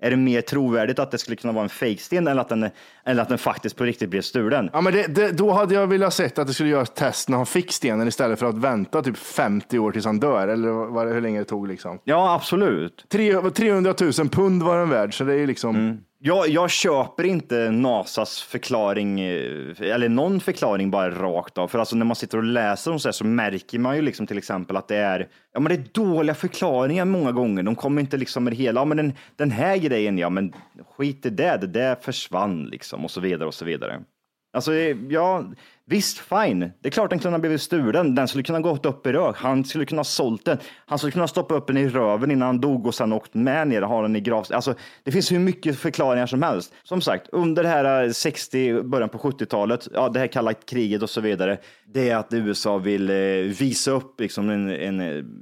[0.00, 2.70] är det mer trovärdigt att det skulle kunna vara en fejksten eller att den,
[3.04, 4.70] eller att den faktiskt på riktigt blev stulen?
[4.72, 7.36] Ja, men det, det, då hade jag velat sett att det skulle göras test när
[7.36, 11.08] han fick stenen istället för att vänta typ 50 år tills han dör, eller vad,
[11.08, 11.98] hur länge det tog liksom.
[12.04, 13.06] Ja, absolut.
[13.08, 15.76] Tre- 300 000 pund var den värd, så det är ju liksom...
[16.24, 21.68] Jag, jag köper inte Nasas förklaring, eh, eller någon förklaring bara rakt av.
[21.68, 24.26] För alltså när man sitter och läser om så här så märker man ju liksom
[24.26, 27.62] till exempel att det är, ja men det är dåliga förklaringar många gånger.
[27.62, 30.52] De kommer inte liksom med det hela, ja men den, den här grejen, ja men
[30.96, 34.00] skit i det, det där försvann liksom och så vidare och så vidare.
[34.54, 35.44] Alltså, eh, ja,
[35.84, 36.72] visst, fine.
[36.80, 38.14] Det är klart den kunde ha blivit stulen.
[38.14, 39.36] Den skulle kunna gått upp i rök.
[39.36, 40.58] Han skulle kunna ha sålt den.
[40.86, 43.68] Han skulle kunna stoppa upp den i röven innan han dog och sen åkt med
[43.68, 44.46] ner och ha den i grav.
[44.50, 46.74] Alltså, det finns hur mycket förklaringar som helst.
[46.82, 51.02] Som sagt, under det här eh, 60, början på 70-talet, ja, det här kalla kriget
[51.02, 53.16] och så vidare, det är att USA vill eh,
[53.58, 54.98] visa upp liksom en, en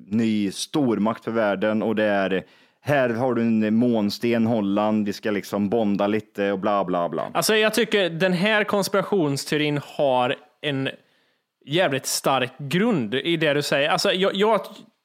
[0.07, 2.45] ny stormakt för världen och det är
[2.83, 7.09] här har du en eh, månsten, Holland, vi ska liksom bonda lite och bla bla
[7.09, 7.31] bla.
[7.35, 10.89] Alltså jag tycker den här konspirationsteorin har en
[11.67, 13.89] jävligt stark grund i det du säger.
[13.89, 14.61] Alltså jag, jag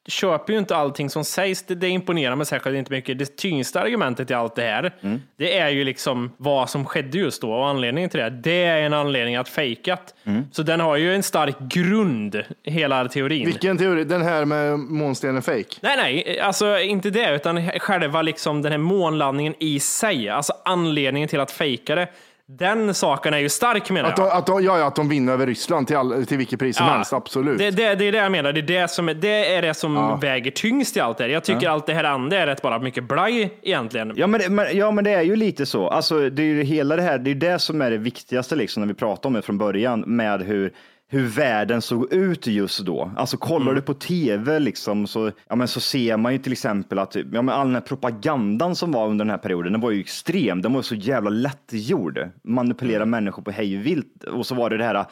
[0.07, 1.63] köper ju inte allting som sägs.
[1.63, 3.19] Det, det imponerar mig särskilt inte mycket.
[3.19, 4.93] Det tyngsta argumentet i allt det här,
[5.37, 8.29] det är ju liksom vad som skedde just då och anledningen till det.
[8.29, 10.15] Det är en anledning att fejkat.
[10.51, 13.45] Så den har ju en stark grund, hela teorin.
[13.45, 14.03] Vilken teori?
[14.03, 15.75] Den här med månstenen fake?
[15.81, 21.29] Nej, nej, alltså inte det, utan själva liksom den här månlandningen i sig, alltså anledningen
[21.29, 22.07] till att fejka det.
[22.47, 24.31] Den saken är ju stark menar Att jag.
[24.31, 26.85] att de, ja, ja, att de vinner över Ryssland till, all, till vilket pris som
[26.87, 26.93] Ja.
[26.93, 27.57] helst, absolut.
[27.57, 28.53] Det, det, det är det jag menar.
[28.53, 30.15] Det är det som, det, är det som Ja.
[30.21, 31.31] väger tyngst i allt det här.
[31.31, 31.71] Jag tycker Ja.
[31.71, 34.13] allt det här andra är rätt bara mycket blaj egentligen.
[34.15, 35.87] Ja men, det- men, ja, men det är ju lite så.
[35.87, 38.81] Alltså, det är ju hela det här, det är det som är det viktigaste liksom,
[38.81, 40.71] när vi pratar om det från början med hur,
[41.07, 43.11] hur världen såg ut just då.
[43.17, 46.99] Alltså kollar du på tv liksom, så, ja, men så ser man ju till exempel
[46.99, 49.91] att ja, men all den här propagandan som var under den här perioden, den var
[49.91, 50.61] ju extrem.
[50.61, 52.29] Den var så jävla lättgjord.
[52.43, 54.23] Manipulera människor på hej och vilt.
[54.23, 55.05] Och så var det det här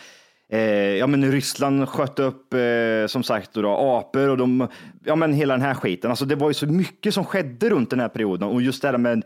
[0.54, 4.68] Eh, ja, men Ryssland sköt upp, eh, som sagt, då, då, apor och de,
[5.04, 6.10] ja, men hela den här skiten.
[6.10, 8.88] Alltså, det var ju så mycket som skedde runt den här perioden och just det
[8.88, 9.24] här med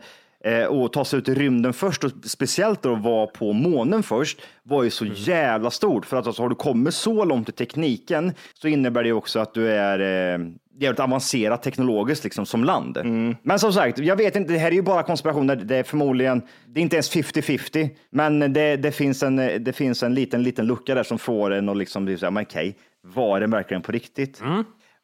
[0.48, 4.02] eh, att ta sig ut i rymden först och speciellt då att vara på månen
[4.02, 7.52] först var ju så jävla stort för att alltså, har du kommit så långt i
[7.52, 9.98] tekniken så innebär det också att du är
[10.34, 10.38] eh,
[10.80, 12.98] jävligt avancerat teknologiskt liksom, som land.
[13.42, 15.56] Men som sagt, jag vet inte, det här är ju bara konspirationer.
[15.56, 20.02] Det är förmodligen, det är inte ens 50-50, men det, det, finns en, det finns
[20.02, 23.82] en liten, liten lucka där som får en att liksom men okej, var det verkligen
[23.82, 24.40] på riktigt?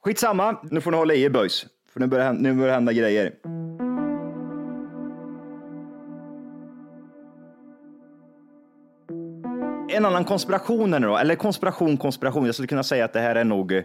[0.05, 3.33] Skitsamma, nu får ni hålla i er boys, för nu börjar, nu börjar hända grejer.
[9.97, 12.47] En annan konspiration då, eller konspiration, konspiration.
[12.47, 13.83] Jag skulle kunna säga att det här är nog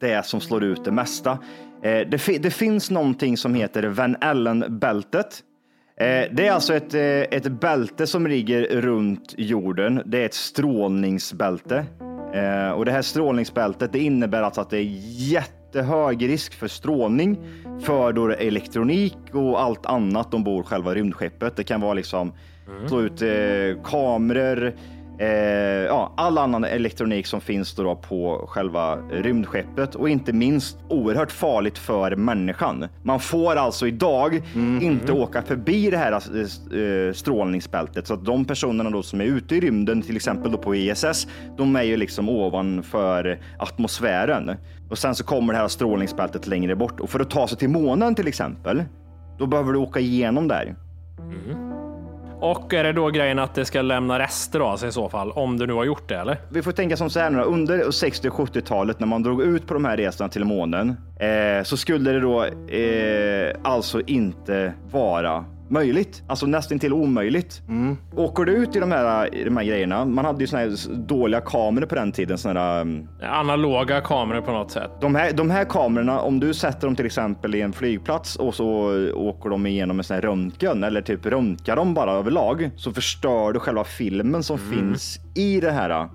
[0.00, 1.38] det som slår ut det mesta.
[1.82, 5.42] Eh, det, fi- det finns någonting som heter Van Allen-bältet.
[5.96, 7.00] Eh, det är alltså ett, eh,
[7.38, 10.02] ett bälte som ligger runt jorden.
[10.06, 11.84] Det är ett strålningsbälte.
[12.76, 14.88] Och det här strålningsbältet det innebär alltså att det är
[15.32, 17.38] jättehög risk för strålning
[17.80, 21.56] för då elektronik och allt annat ombord själva rymdskeppet.
[21.56, 22.32] Det kan vara liksom
[22.88, 23.22] slå ut
[23.84, 24.74] kameror,
[25.18, 25.28] eh,
[25.86, 31.32] ja, all annan elektronik som finns då, då på själva rymdskeppet och inte minst oerhört
[31.32, 32.88] farligt för människan.
[33.02, 34.42] Man får alltså idag
[34.80, 39.56] inte åka förbi det här eh, strålningsbältet så att de personerna då som är ute
[39.56, 44.56] i rymden, till exempel då på ISS, de är ju liksom ovanför atmosfären.
[44.90, 47.68] Och sen så kommer det här strålningsbältet längre bort och för att ta sig till
[47.68, 48.84] månen till exempel,
[49.38, 50.76] då behöver du åka igenom där.
[52.40, 55.30] Och är det då grejen att det ska lämna rester av sig i så fall,
[55.30, 56.38] om du nu har gjort det eller?
[56.50, 57.44] Vi får tänka som så här nu då.
[57.44, 61.64] under 60 och 70-talet när man drog ut på de här resorna till månen eh,
[61.64, 67.62] så skulle det då eh, alltså inte vara möjligt, alltså nästan till omöjligt.
[68.16, 70.94] Åker du ut i de här, i de här grejerna, man hade ju såna här
[71.06, 74.90] dåliga kameror på den tiden, såna här, um, Analoga kameror på något sätt.
[75.00, 78.54] de här, de här kamerorna, om du sätter dem till exempel i en flygplats och
[78.54, 78.66] så
[79.14, 83.52] åker de igenom en sån här röntgen eller typ röntgar dem bara överlag så förstör
[83.52, 86.10] du själva filmen som finns i den här äh,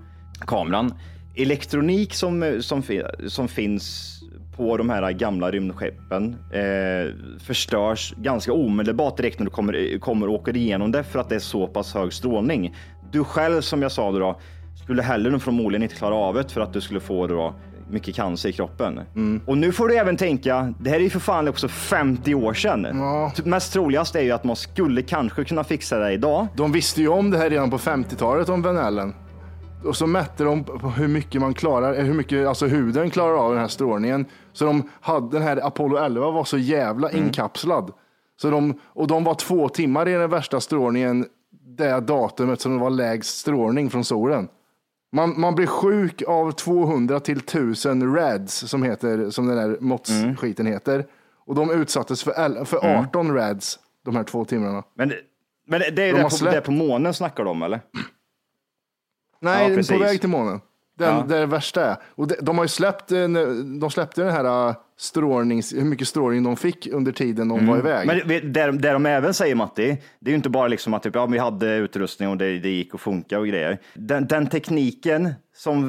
[0.46, 0.94] kameran.
[1.36, 2.82] Elektronik som, som,
[3.26, 4.18] som finns
[4.56, 10.34] på de här gamla rymdskeppen eh, förstörs ganska omedelbart direkt när du kommer, kommer och
[10.34, 12.76] åker igenom det för att det är så pass hög strålning.
[13.12, 14.40] Du själv som jag sa då,
[14.82, 17.54] skulle heller förmodligen inte klara av det för att du skulle få då
[17.90, 19.00] mycket cancer i kroppen.
[19.46, 22.54] Och nu får du även tänka, det här är ju för fan också 50 år
[22.54, 22.86] sedan.
[23.34, 26.46] Typ Mest troligast är ju att man skulle kanske kunna fixa det idag.
[26.56, 29.14] De visste ju om det här redan på 50-talet om Van Allen.
[29.84, 30.64] Och så mätte de
[30.96, 34.26] hur mycket man klarar, eh, hur mycket alltså huden klarar av den här strålningen.
[34.52, 37.92] Så de hade den här Apollo 11 var så jävla inkapslad.
[38.36, 41.26] Så de, och de var två timmar i den värsta strålningen
[41.76, 44.48] det datumet som det var lägst strålning från solen.
[45.12, 50.66] Man, man blir sjuk av 200 till 1000 rads som, heter, som den där måttskiten
[50.66, 51.06] heter.
[51.46, 53.00] Och de utsattes för, för Mm.
[53.00, 54.82] 18 rads de här två timmarna.
[54.94, 55.12] Men,
[55.66, 57.80] men det är De det på, det på månen snackar de om eller?
[59.42, 59.98] Nej, Ja, precis.
[59.98, 60.60] på väg till månen.
[60.98, 61.24] Den, Ja.
[61.28, 61.96] Det är det värsta är.
[62.14, 66.08] Och de, de har ju släppt, en- de släppte den här äh, strålnings, hur mycket
[66.08, 68.06] strålning de fick under tiden de var iväg.
[68.06, 71.02] Men det, det, det de även säger Matti, det är ju inte bara liksom att
[71.02, 73.78] typ, ja, vi hade utrustning och det, det gick att funka och grejer.
[73.94, 75.84] Den, den tekniken som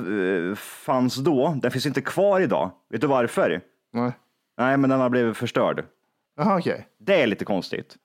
[0.50, 2.72] eh, fanns då, den finns inte kvar idag.
[2.90, 3.62] Vet du varför?
[3.94, 4.12] Nej.
[4.58, 5.84] Nej, men den har blivit förstörd.
[6.38, 6.88] Jaha, okej.
[7.00, 7.96] Det är lite konstigt.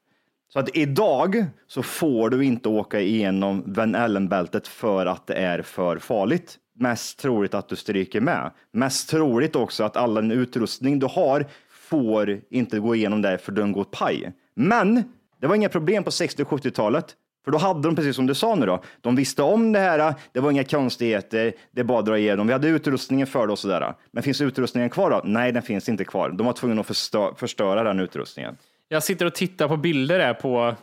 [0.53, 5.63] Så att idag så får du inte åka igenom Van Allen-bältet för att det är
[5.63, 6.59] för farligt.
[6.81, 8.51] Mest troligt att du stryker med.
[8.73, 13.53] Mest troligt också att all den utrustning du har får inte gå igenom där för
[13.53, 14.33] den går paj.
[14.55, 15.03] Men
[15.41, 17.17] det var inga problem på 60 och 70-talet.
[17.45, 20.15] För då hade de, precis som du sa nu då, de visste om det här,
[20.33, 22.47] det var inga konstigheter, det är bara att dra igenom.
[22.47, 23.95] Vi hade utrustningen för det och sådär.
[24.11, 25.21] Men finns utrustningen kvar då?
[25.25, 26.31] Nej, den finns inte kvar.
[26.31, 28.57] De var tvungna att förstö- förstöra den utrustningen.
[28.89, 30.75] Jag sitter och tittar på bilder där på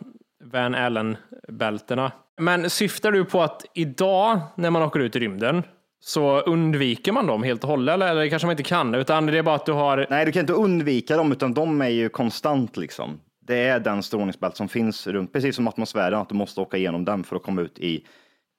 [0.44, 2.12] Van Allen-bältena.
[2.38, 5.64] Men syftar du på att idag när man åker ut i rymden
[6.00, 9.38] så undviker man dem helt och hållet eller, eller kanske man inte kan utan det
[9.38, 12.10] är bara att du har Nej, du kan inte undvika dem, utan de är ju
[12.10, 13.20] konstant liksom.
[13.48, 17.06] det är den strålningsbält som finns runt, precis som atmosfären, att du måste åka igenom
[17.06, 18.06] den för att komma ut i,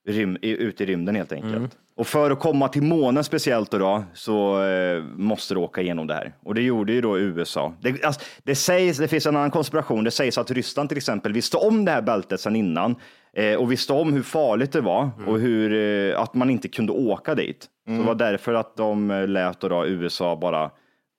[0.08, 1.56] rym, ut i rymden helt enkelt.
[1.56, 1.70] Mm.
[1.96, 6.06] Och för att komma till månen speciellt då, då så eh, måste du åka igenom
[6.06, 6.32] det här.
[6.42, 7.72] Och det gjorde ju då USA.
[7.80, 11.32] Det, alltså, det sägs, det finns en annan konspiration, det sägs att Ryssland till exempel
[11.32, 12.96] visste om det här bältet sedan innan
[13.32, 16.92] eh, och visste om hur farligt det var och hur, eh, att man inte kunde
[16.92, 17.66] åka dit.
[17.86, 20.70] Så det var därför att de eh, lät då, då USA bara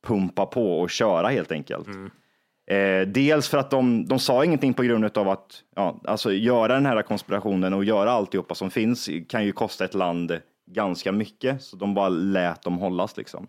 [0.08, 1.88] pumpa på och köra helt enkelt.
[2.72, 6.74] Eh, dels för att de, de sa ingenting på grund av att ja, alltså göra
[6.74, 11.64] den här konspirationen och göra alltihopa som finns kan ju kosta ett land ganska mycket,
[11.64, 13.48] så de bara lät dem hållas liksom.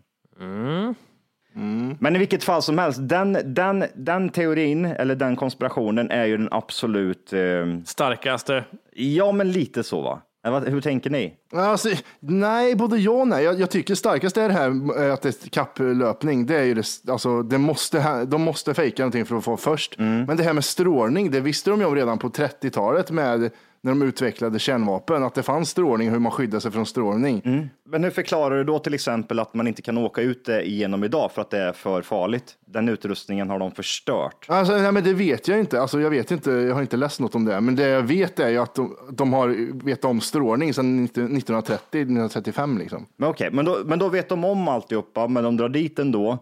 [1.99, 6.37] Men i vilket fall som helst, den, den, den teorin eller den konspirationen är ju
[6.37, 7.41] den absolut eh,
[7.85, 8.65] starkaste.
[8.93, 10.23] Ja, men lite så va?
[10.67, 11.35] Hur tänker ni?
[11.53, 11.89] Alltså,
[12.21, 13.45] nej, både ja och nej.
[13.45, 14.71] Jag, jag tycker starkast är det här
[15.13, 16.47] att det är kapplöpning.
[16.47, 19.99] Det är ju det, alltså, det måste, de måste fejka någonting för att få först.
[19.99, 23.51] Men det här med strålning, det visste de ju om redan på 30-talet med
[23.81, 27.71] när de utvecklade kärnvapen, att det fanns strålning, hur man skyddar sig från strålning.
[27.91, 31.05] Men hur förklarar du då till exempel att man inte kan åka ut det igenom
[31.05, 32.55] idag för att det är för farligt?
[32.67, 34.47] Den utrustningen har de förstört.
[34.49, 35.81] Alltså, nej, men det vet jag inte.
[35.81, 36.51] Alltså, jag vet inte.
[36.51, 37.61] Jag har inte läst något om det.
[37.61, 39.49] Men det jag vet är ju att de, de har
[39.85, 42.79] vetat om strålning sedan 1930-1935.
[42.79, 43.07] Liksom.
[43.17, 46.39] Men okej, men, då, men då vet de om alltihopa, men de drar dit ändå.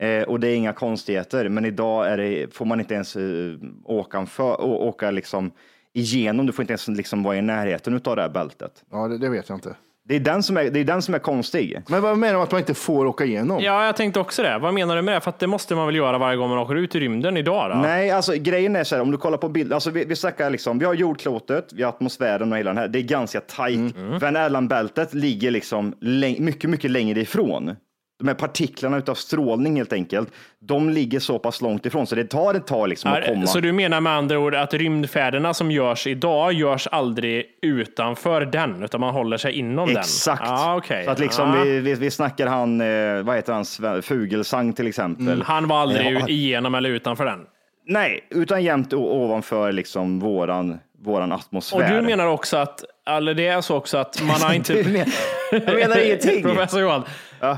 [0.00, 1.48] Eh, och det är inga konstigheter.
[1.48, 3.52] Men idag det, får man inte ens eh,
[3.84, 5.50] åka, för, å, åka liksom
[5.94, 6.46] igenom.
[6.46, 8.72] Du får inte ens liksom vara i närheten av det här bältet.
[8.90, 9.74] Ja, det, det vet jag inte.
[10.08, 11.82] Det är den som är, det är, den som är konstig.
[11.88, 13.62] Men vad menar du att man inte får åka igenom?
[13.62, 14.58] Ja, jag tänkte också det.
[14.58, 15.20] Vad menar du med det?
[15.20, 17.70] För att det måste man väl göra varje gång man åker ut i rymden idag?
[17.70, 17.76] Då?
[17.76, 20.50] Nej, alltså grejen är så här, om du kollar på bilder, alltså vi, vi snackar
[20.50, 23.94] liksom, vi har jordklotet, vi har atmosfären och hela den här, det är ganska tajt.
[24.20, 25.94] Van Allen-bältet ligger liksom
[26.38, 27.76] mycket, mycket längre ifrån.
[28.20, 32.24] De här partiklarna utav strålning helt enkelt, de ligger så pass långt ifrån så det
[32.24, 33.46] tar ett tag liksom att komma.
[33.46, 38.82] Så du menar med andra ord att rymdfärderna som görs idag görs aldrig utanför den,
[38.82, 39.96] utan man håller sig inom den?
[39.96, 40.42] Exakt.
[40.44, 41.04] Ah, okay.
[41.04, 41.62] Så att liksom ah.
[41.64, 45.28] vi, vi, vi snackar han, eh, vad heter han, Fugelsang till exempel.
[45.28, 47.46] Mm, Han var aldrig igenom eller utanför den?
[47.86, 51.76] Nej, utan jämt ovanför liksom våran, våran atmosfär.
[51.96, 54.82] Och du menar också att, eller det är så också att man har inte...
[54.82, 55.06] Du men-
[55.50, 56.42] jag menar ingenting.
[56.42, 57.04] Professor Johan.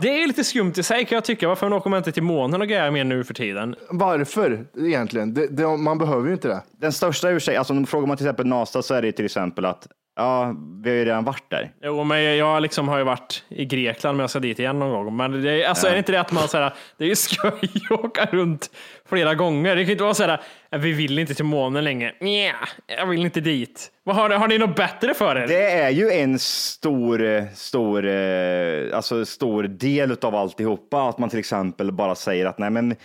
[0.03, 1.49] Det är lite skumt i sig kan jag tycka.
[1.49, 3.77] Varför åker man inte till månen och grejer mer nu för tiden?
[3.91, 5.35] Varför egentligen?
[5.35, 6.63] Det, det, man behöver ju inte det.
[6.81, 9.65] Den största ursäkten, alltså om frågar man till exempel NASA så är det till exempel
[9.65, 9.87] att
[10.17, 11.73] ja, vi har ju redan varit där.
[11.83, 15.05] Jo, men jag liksom har ju varit i Grekland, men jag ska dit igen någon
[15.05, 15.17] gång.
[15.17, 15.91] Men det alltså, Ja.
[15.91, 17.51] är det inte det att man säger det är ju skoj
[17.91, 18.71] att åka runt
[19.09, 19.77] flera gånger.
[19.77, 20.41] Det kan ju inte vara så här,
[20.71, 22.13] vi vill inte till månen längre.
[22.21, 22.55] Nja,
[22.99, 23.91] jag vill inte dit.
[24.05, 25.47] Vad har, har ni något bättre för er?
[25.47, 31.39] Det är ju en stor, stor, eh, alltså stor del av alltihopa, att man till
[31.39, 32.97] exempel bara säger att nej, men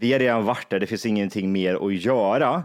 [0.00, 2.62] vi har redan varit där, det finns ingenting mer att göra.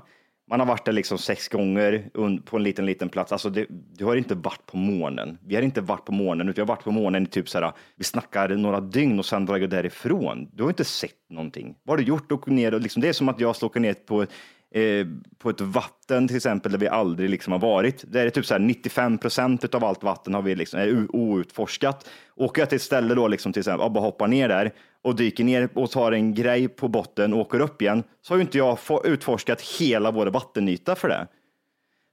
[0.50, 2.10] Man har varit där liksom sex gånger
[2.46, 3.32] på en liten, liten plats.
[3.32, 5.38] Alltså det, du har inte varit på månen.
[5.46, 7.60] Vi har inte varit på månen, utan vi har varit på månen i typ så
[7.60, 10.50] här, vi snackar några dygn och sen drar jag därifrån.
[10.54, 11.76] Du har inte sett någonting.
[11.84, 12.32] Vad har du gjort?
[12.32, 14.26] Och ner och liksom, det är som att jag ska åka ner på
[14.74, 15.08] eh,
[15.38, 18.04] på ett vatten till exempel där vi aldrig liksom har varit.
[18.08, 22.10] Där är typ så här 95 procent av allt vatten har vi liksom, är outforskat.
[22.36, 25.44] Åker jag till ett ställe då liksom till exempel, bara hoppar ner där och dyker
[25.44, 28.58] ner och tar en grej på botten och åker upp igen, så har ju inte
[28.58, 31.28] jag utforskat hela vår vattenyta för det.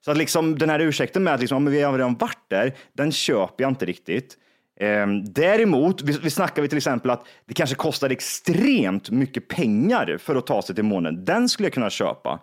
[0.05, 2.45] Så att liksom den här ursäkten med att liksom, ja, men vi har redan varit
[2.49, 4.39] där, den köper jag inte riktigt.
[4.81, 10.37] Ehm, däremot, vi, snackar vi till exempel att det kanske kostar extremt mycket pengar för
[10.37, 11.25] att ta sig till månen.
[11.25, 12.41] Den skulle jag kunna köpa.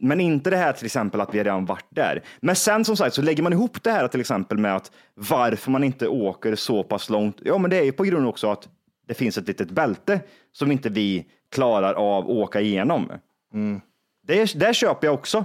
[0.00, 2.22] Men inte det här till exempel att vi redan varit där.
[2.40, 5.70] Men sen som sagt så lägger man ihop det här till exempel med att varför
[5.70, 7.36] man inte åker så pass långt.
[7.44, 8.68] Ja, men det är ju på grund också att
[9.06, 10.20] det finns ett litet bälte
[10.52, 13.12] som inte vi klarar av att åka igenom.
[14.26, 15.44] Det, det köper jag också.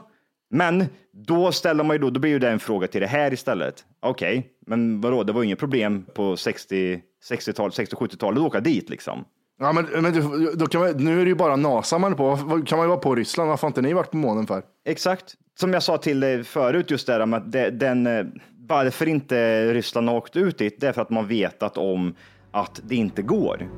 [0.49, 3.33] Men då ställer man ju då, då blir ju det en fråga till det här
[3.33, 3.85] istället.
[3.99, 8.89] Okej, men vadå, det var ju inget problem på 60, 60-talet, 60-70-talet att åka dit
[8.89, 9.25] liksom.
[9.59, 10.13] Ja, men, men
[10.57, 12.37] då kan man, nu är det ju bara NASA man är på.
[12.65, 13.49] Kan man ju vara på Ryssland?
[13.49, 14.63] Varför har inte ni varit på månen för?
[14.85, 15.35] Exakt.
[15.59, 18.25] Som jag sa till dig förut, just det här med att den, eh,
[18.67, 22.15] varför inte Ryssland har åkt ut dit, det är för att man vetat om
[22.51, 23.69] att det inte går.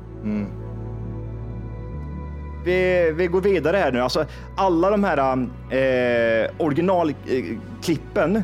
[2.64, 4.00] Vi, vi går vidare här nu.
[4.00, 5.18] Alltså, alla de här
[5.70, 8.36] eh, originalklippen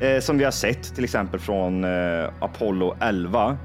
[0.00, 3.56] eh, som vi har sett, till exempel från eh, Apollo 11,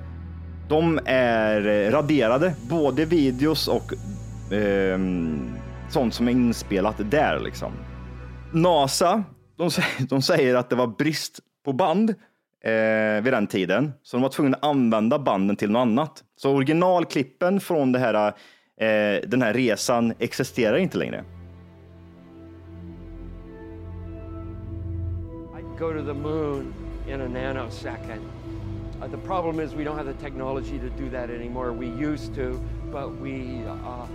[0.69, 3.93] de är eh, raderade, både videos och
[4.53, 4.99] eh,
[5.89, 7.39] sånt som är inspelat där.
[7.39, 7.71] Liksom.
[8.53, 9.23] NASA,
[9.57, 12.09] de, säger- de säger att det var brist på band
[12.63, 16.23] eh, vid den tiden, så de var tvungna att använda banden till något annat.
[16.35, 18.33] Så originalklippen från det här,
[18.77, 21.23] eh, den här resan existerar inte längre.
[25.55, 26.73] I'd go to the moon
[27.07, 28.21] in a nanosecond.
[29.01, 31.71] Uh, the problem is we don't have the technology to do that anymore.
[31.71, 32.59] We used to,
[32.91, 34.07] but we uh,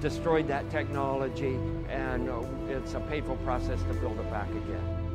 [0.00, 1.58] destroyed that technology,
[1.88, 5.06] and uh, it's a painful process to build it back again.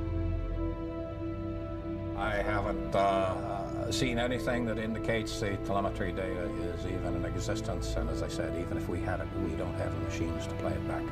[2.18, 6.44] I haven't uh, uh, seen anything that indicates the telemetry data
[6.76, 7.96] is even in existence.
[7.96, 10.54] And as I said, even if we had it, we don't have the machines to
[10.56, 11.04] play it back.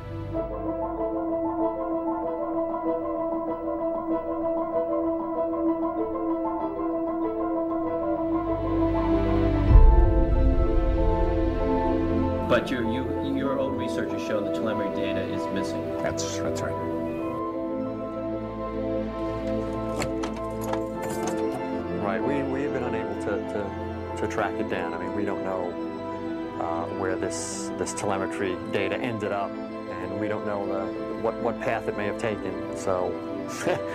[12.48, 15.82] But your, you, your own research has shown the telemetry data is missing.
[16.02, 16.70] That's, that's right.
[16.72, 16.99] Right,
[24.20, 24.94] to, to track it down.
[24.94, 25.70] I mean, we don't know
[26.60, 31.60] uh, where this, this telemetry data ended up, and we don't know the, what, what
[31.60, 32.76] path it may have taken.
[32.76, 33.12] So,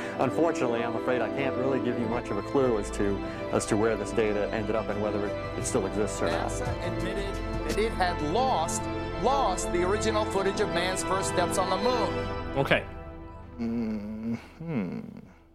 [0.20, 3.18] unfortunately, I'm afraid I can't really give you much of a clue as to,
[3.52, 6.50] as to where this data ended up and whether it, it still exists or not.
[6.50, 7.36] NASA admitted
[7.68, 8.82] that it had lost
[9.22, 12.28] lost the original footage of man's first steps on the moon.
[12.56, 12.84] Okej.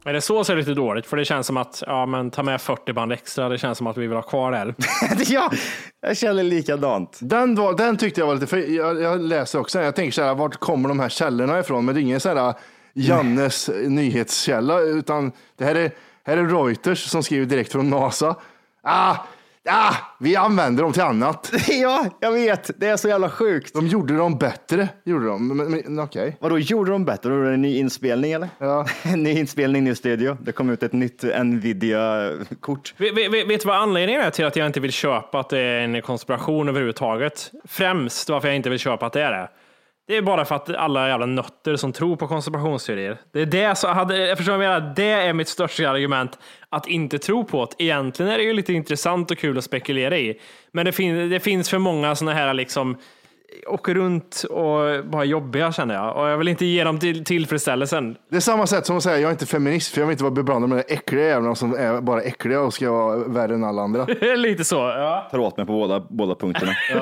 [0.05, 2.30] Är det så så är det lite dåligt, för det känns som att, ja men
[2.30, 4.74] ta med 40 band extra, det känns som att vi vill ha kvar det.
[5.32, 5.51] ja,
[6.01, 7.18] jag känner likadant.
[7.20, 10.22] Den, var, den tyckte jag var lite, för jag, jag läser också, jag tänker så
[10.22, 11.84] här, vart kommer de här källorna ifrån?
[11.84, 12.55] Men det är ingen så här
[12.92, 15.90] Jannes nyhetskälla, utan det här är,
[16.24, 18.36] här är Reuters som skriver direkt från NASA.
[18.82, 19.16] Ah,
[19.72, 21.52] ah, vi använder dem till annat.
[21.68, 22.70] ja, jag vet.
[22.80, 23.74] Det är så jävla sjukt.
[23.74, 25.48] De gjorde dem bättre, gjorde de.
[25.48, 26.36] Men, men, okej.
[26.40, 27.30] Vadå, gjorde de bättre?
[27.30, 28.48] Var det en ny inspelning eller?
[28.58, 28.86] Ja.
[29.02, 30.36] en ny inspelning, ny studio.
[30.40, 32.94] Det kom ut ett nytt Nvidia-kort.
[32.96, 35.58] Vet, vet, vet du vad anledningen är till att jag inte vill köpa att det
[35.58, 37.50] är en konspiration överhuvudtaget?
[37.64, 39.48] Främst varför jag inte vill köpa att det är det.
[40.11, 43.18] Det är bara för att alla jävla nötter som tror på konspirationsteorier.
[43.32, 46.38] Det är det som hade, jag förstår vad jag menar, det är mitt största argument
[46.68, 47.84] att inte tro på det.
[47.84, 50.40] Egentligen är det ju lite intressant och kul att spekulera i.
[50.72, 52.96] Men det, fin, det finns för många sådana här liksom
[53.66, 56.16] åker runt och bara jobbiga känner jag.
[56.16, 58.16] Och jag vill inte ge dem till, tillfredsställelsen.
[58.30, 60.24] Det är samma sätt som att säga jag är inte feminist för jag vill inte
[60.24, 63.64] vara beblandad med de äckliga jävlarna som är bara äckliga och ska vara värre än
[63.64, 64.05] alla andra.
[64.36, 65.28] Lite så, ja.
[65.30, 66.72] Tar åt mig på båda, båda punkterna.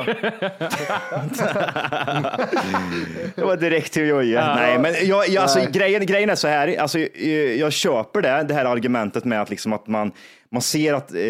[3.34, 4.40] det var direkt till Jojje.
[4.40, 4.54] Ja.
[4.54, 5.68] Nej, men jag, jag, alltså, Nej.
[5.72, 9.50] grejen, grejen är så här, alltså, jag, jag köper det, det här argumentet med att,
[9.50, 10.12] liksom, att man,
[10.52, 11.20] man ser att eh,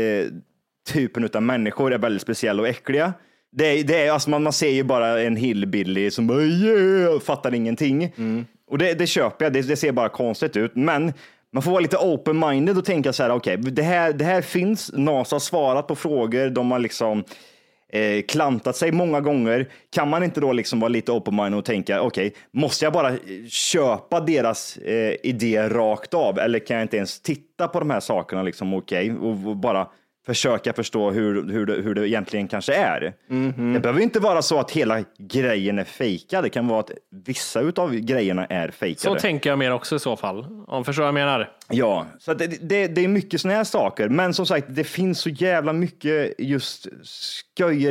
[0.92, 3.12] typen av människor är väldigt speciella och äckliga.
[3.50, 7.20] Det är, det är, alltså man, man ser ju bara en hillbilly som bara yeah,
[7.20, 8.12] fattar ingenting.
[8.70, 10.76] Och det, det köper jag, det, det ser bara konstigt ut.
[10.76, 11.12] Men
[11.52, 14.90] man får vara lite open-minded och tänka så här, okej, det, här, det här finns,
[14.94, 17.24] NASA har svarat på frågor, de har liksom
[17.92, 19.68] eh, klantat sig många gånger.
[19.90, 23.18] Kan man inte då liksom vara lite open-minded och tänka, okej, måste jag bara eh,
[23.48, 26.38] köpa deras eh, idé rakt av?
[26.38, 29.88] Eller kan jag inte ens titta på de här sakerna, liksom, okej, och, och bara
[30.28, 33.14] försöka förstå hur, hur, det, hur det egentligen kanske är.
[33.74, 36.44] Det behöver inte vara så att hela grejen är fejkad.
[36.44, 36.90] Det kan vara att
[37.26, 39.14] vissa av grejerna är fejkade.
[39.16, 40.46] Så tänker jag mer också i så fall.
[40.66, 41.50] Om förstår vad jag menar.
[41.68, 44.08] Ja, så det, det, det är mycket sådana här saker.
[44.08, 46.86] Men som sagt, det finns så jävla mycket just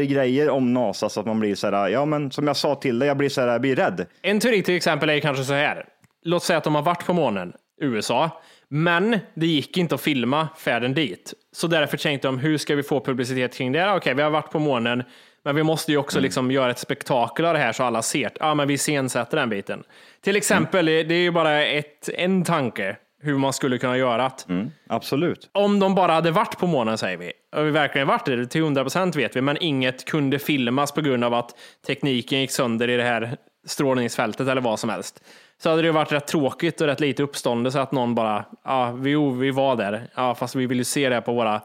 [0.07, 2.99] grejer om NASA så att man blir så här, ja men som jag sa till
[2.99, 4.05] dig, jag blir så här, jag blir rädd.
[4.21, 5.85] En teori till exempel är kanske så här.
[6.23, 10.47] Låt säga att de har varit på månen, USA, men det gick inte att filma
[10.57, 11.33] färden dit.
[11.51, 13.93] Så därför tänkte de, hur ska vi få publicitet kring det?
[13.93, 15.03] Okej, vi har varit på månen,
[15.43, 18.31] men vi måste ju också liksom göra ett spektakel av det här så alla ser.
[18.39, 19.83] Ja, men vi iscensätter den biten.
[20.21, 24.69] Till exempel, det är ju bara ett, en tanke hur man skulle kunna göra det.
[24.87, 25.49] absolut.
[25.51, 28.61] Om de bara hade varit på månen säger vi, och vi verkligen varit det, till
[28.61, 31.55] 100 procent vet vi, men inget kunde filmas på grund av att
[31.87, 35.23] tekniken gick sönder i det här strålningsfältet eller vad som helst.
[35.63, 38.91] Så hade det ju varit rätt tråkigt och rätt lite uppståndelse att någon bara, ja,
[38.91, 41.61] vi, jo, vi var där, ja, fast vi vill ju se det på våra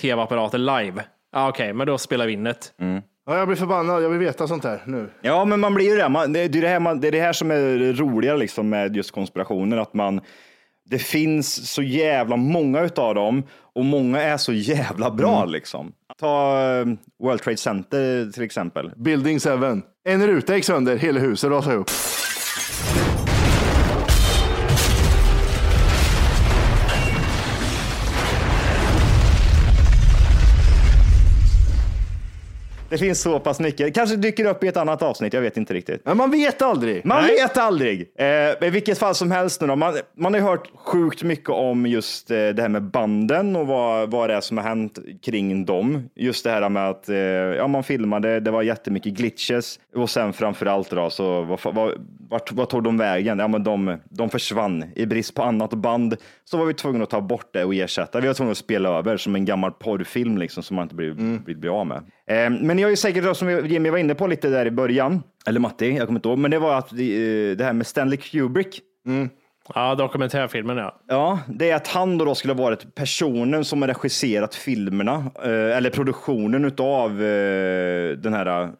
[0.00, 1.04] tv-apparater live.
[1.32, 2.56] Ja, Okej, men då spelar vi in det.
[3.26, 5.10] Ja, jag blir förbannad, jag vill veta sånt här nu.
[5.20, 6.08] Ja, men man blir ju det.
[6.08, 8.68] Man, det, det, är det, här man, det är det här som är roligare liksom
[8.68, 10.20] med just konspirationer, att man
[10.84, 13.42] det finns så jävla många utav dem
[13.74, 15.50] och många är så jävla bra Mm.
[15.52, 15.92] liksom.
[16.20, 16.86] Ta eh,
[17.22, 18.90] World Trade Center till exempel.
[18.96, 19.50] Building 7.
[20.08, 21.90] En ruta gick sönder, hela huset rasade upp.
[32.92, 33.94] Det finns så pass mycket.
[33.94, 36.02] Kanske dyker upp i ett annat avsnitt, jag vet inte riktigt.
[36.04, 37.04] Men man vet aldrig.
[37.04, 37.34] Man Nej.
[37.34, 38.12] vet aldrig.
[38.18, 39.76] Eh, I vilket fall som helst nu då.
[39.76, 43.66] Man, man har ju hört sjukt mycket om just eh, det här med banden och
[43.66, 46.08] vad, vad det är som har hänt kring dem.
[46.14, 50.32] Just det här med att eh, ja, man filmade, det var jättemycket glitches och sen
[50.32, 51.92] framför allt då så vad, vad,
[52.30, 53.38] vart, vad tog de vägen?
[53.38, 54.84] Ja, men de, de försvann.
[54.94, 58.20] I brist på annat band så var vi tvungna att ta bort det och ersätta.
[58.20, 61.38] Vi var tvungna att spela över som en gammal porrfilm liksom som man inte vill,
[61.46, 62.02] vill bli av med.
[62.32, 65.22] Eh, men har ju säkert, då, som Jimmy var inne på lite där i början,
[65.46, 67.86] eller Matti, jag kommer inte ihåg, men det var att det, eh, det här med
[67.86, 68.80] Stanley Kubrick.
[69.74, 71.00] Ja, dokumentärfilmen ja.
[71.08, 75.24] Ja, det är att han då, då skulle ha varit personen som har regisserat filmerna,
[75.44, 78.70] eh, eller produktionen utav eh, den här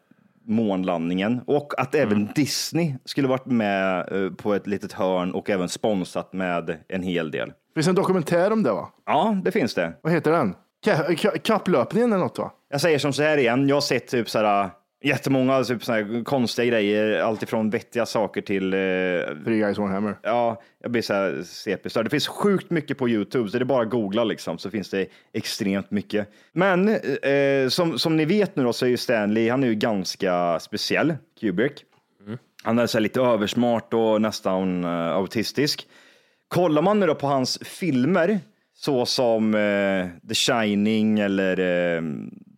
[0.45, 4.05] månlandningen och att även Disney skulle varit med
[4.37, 7.51] på ett litet hörn och även sponsrat med en hel del.
[7.75, 8.89] finns en dokumentär om det va?
[9.05, 9.93] Ja, det finns det.
[10.01, 10.55] Vad heter den?
[10.85, 12.51] Ka- ka- kapplöpningen eller något va?
[12.73, 14.69] Jag säger som så här igen, jag har sett typ så här
[15.03, 18.73] jättemånga typ så här konstiga grejer, alltifrån vettiga saker till...
[18.73, 20.17] Eh, Three guys one hammer.
[20.23, 22.05] Ja, jag blir så här CP-störd.
[22.05, 24.89] Det finns sjukt mycket på YouTube, så det är bara att googla liksom, så finns
[24.89, 26.27] det extremt mycket.
[26.53, 29.75] Men eh, som, som ni vet nu då så är ju Stanley, han är ju
[29.75, 31.83] ganska speciell, Kubrick.
[32.63, 35.87] Han är så här lite översmart och nästan uh, autistisk.
[36.47, 38.39] Kollar man nu då på hans filmer,
[38.75, 42.01] så som eh, The Shining eller eh,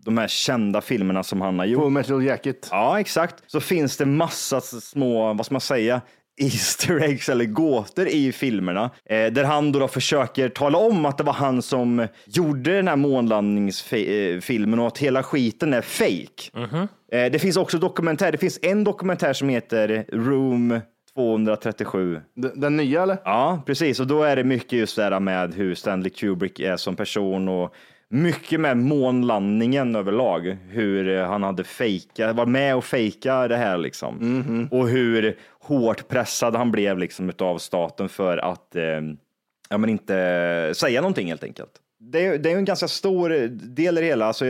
[0.05, 1.83] de här kända filmerna som han har gjort.
[1.83, 2.67] Full Metal Jacket.
[2.71, 3.43] Ja, exakt.
[3.47, 6.01] Så finns det massa små, vad ska man säga,
[6.41, 8.91] Easter eggs eller gåtor i filmerna.
[9.09, 12.87] Eh, där han då, då försöker tala om att det var han som gjorde den
[12.87, 16.65] här månlandningsfilmen och att hela skiten är fake.
[17.11, 18.31] Eh, det finns också dokumentär.
[18.31, 20.79] Det finns en dokumentär som heter Room
[21.15, 22.21] 237.
[22.35, 23.17] Den, den nya eller?
[23.25, 23.99] Ja, precis.
[23.99, 27.47] Och då är det mycket just det här med hur Stanley Kubrick är som person
[27.47, 27.75] och
[28.15, 30.57] mycket med månlandningen överlag.
[30.69, 34.67] Hur eh, han hade fejka, var med och fejka det här liksom.
[34.71, 38.83] Och hur hårt pressad han blev liksom utav staten för att eh,
[39.69, 41.71] ja, men inte säga någonting helt enkelt.
[41.99, 44.25] Det är, det är en ganska stor del i det hela.
[44.25, 44.45] Alltså,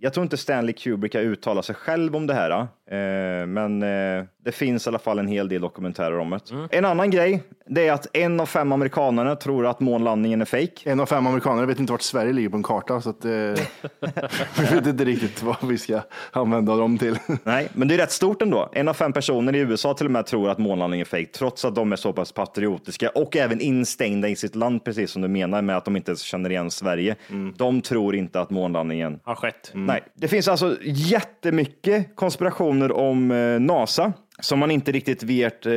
[0.00, 4.24] jag, tror inte Stanley Kubrick har uttalat sig själv om det här, eh, men eh,
[4.44, 6.76] det finns i alla fall en hel del dokumentärer om det.
[6.76, 10.90] En annan grej, det är att en av fem amerikanerna tror att månlandningen är fake.
[10.90, 13.30] En av fem amerikaner vet inte vart Sverige ligger på en karta, så att, eh,
[14.60, 16.00] vi vet inte riktigt vad vi ska
[16.32, 17.18] använda dem till.
[17.44, 18.70] Nej, men det är rätt stort ändå.
[18.72, 21.64] En av fem personer i USA till och med tror att månlandningen är fake, trots
[21.64, 25.28] att de är så pass patriotiska och även instängda i sitt land, precis som du
[25.28, 27.16] menar med att de inte ens känner igen Sverige.
[27.56, 29.72] De tror inte att månlandningen Har skett.
[29.90, 35.72] Nej, det finns alltså jättemycket konspirationer om eh, NASA som man inte riktigt vet eh,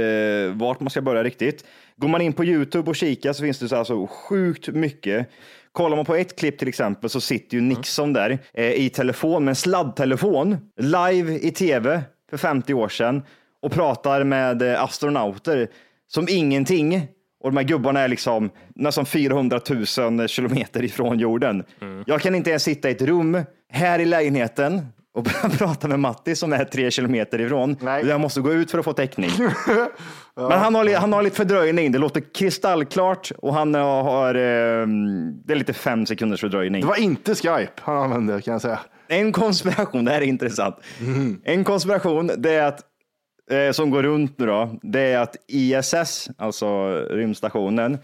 [0.54, 1.66] vart man ska börja riktigt.
[1.98, 5.30] Går man in på Youtube och kikar så finns det så alltså sjukt mycket.
[5.72, 9.46] Kollar man på ett klipp till exempel så sitter ju Nixon där eh, i telefon
[9.46, 13.24] med en sladdtelefon live i tv för 50 år sedan
[13.62, 15.68] och pratar med eh, astronauter
[16.08, 17.08] som ingenting.
[17.44, 19.60] Och de här gubbarna är liksom nästan 400
[19.98, 21.64] 000 kilometer ifrån jorden.
[22.06, 23.44] Jag kan inte ens sitta i ett rum
[23.74, 25.26] här i lägenheten och
[25.58, 27.78] prata med Matti som är tre kilometer ifrån.
[27.82, 29.30] Jag måste gå ut för att få täckning.
[30.36, 31.92] Men han har, han har lite fördröjning.
[31.92, 34.88] Det låter kristallklart och han har, eh,
[35.46, 36.82] det är lite fem sekunders fördröjning.
[36.82, 38.80] Det var inte Skype han använde kan jag säga.
[39.08, 40.76] En konspiration, det här är intressant.
[41.44, 42.82] En konspiration, det är att
[43.52, 47.98] eh, som går runt nu då, det är att ISS, alltså rymdstationen,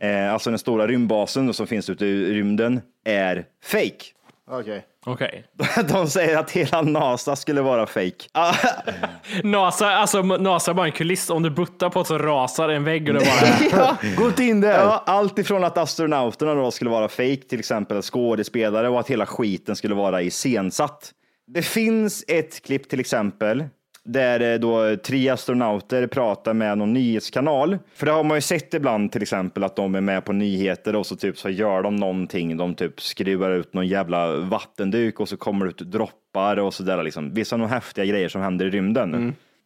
[0.00, 4.13] eh, alltså den stora rymdbasen som finns ute i rymden, är fake.
[4.50, 4.84] Okej.
[5.06, 5.44] Okej.
[5.88, 8.28] De säger att hela NASA skulle vara fake.
[8.32, 8.54] Ah,
[9.44, 11.30] NASA, alltså NASA är bara en kuliss.
[11.30, 13.68] Om du buttar på det så rasar en vägg och det bara...
[14.02, 14.10] ja.
[14.16, 14.78] Gå inte in där.
[14.78, 19.26] Ja, allt ifrån att astronauterna då skulle vara fake, till exempel skådespelare, och att hela
[19.26, 21.12] skiten skulle vara iscensatt.
[21.46, 23.64] Det finns ett klipp till exempel
[24.04, 27.78] där eh, då tre astronauter pratar med någon nyhetskanal.
[27.94, 30.96] För det har man ju sett ibland till exempel att de är med på nyheter
[30.96, 32.56] och så typ så gör de någonting.
[32.56, 36.82] De typ skruvar ut någon jävla vattenduk och så kommer det ut droppar och så
[36.82, 37.34] där liksom.
[37.34, 39.10] Vissa nog häftiga grejer som händer i rymden.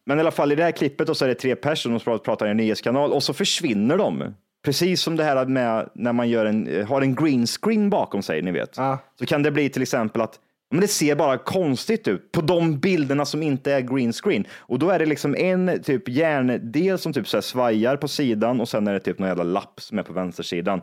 [0.05, 2.19] Men i alla fall i det här klippet då så är det tre personer som
[2.19, 4.23] pratar i en nyhetskanal och så försvinner de.
[4.65, 8.41] Precis som det här med när man gör en, har en green screen bakom sig,
[8.41, 8.77] ni vet.
[9.19, 10.39] Så kan det bli till exempel att
[10.71, 14.45] men det ser bara konstigt ut på de bilderna som inte är green screen.
[14.51, 18.61] Och då är det liksom en typ järndel som typ så här svajar på sidan
[18.61, 20.81] och sen är det typ någon jävla lapp som är på vänstersidan.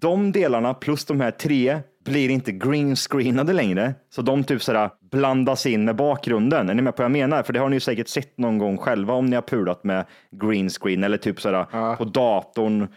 [0.00, 4.90] De delarna plus de här tre blir inte green screenade längre, så de typ sådär
[5.10, 6.70] blandas in med bakgrunden.
[6.70, 7.42] Är ni med på vad jag menar?
[7.42, 10.04] För det har ni ju säkert sett någon gång själva om ni har pulat med
[10.30, 12.88] green screen eller typ sådär på datorn.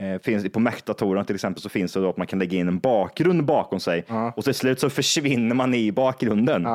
[0.00, 2.68] Eh, finns, på Mac-datorerna till exempel så finns det då att man kan lägga in
[2.68, 4.04] en bakgrund bakom sig
[4.36, 6.66] och till slut så försvinner man i bakgrunden.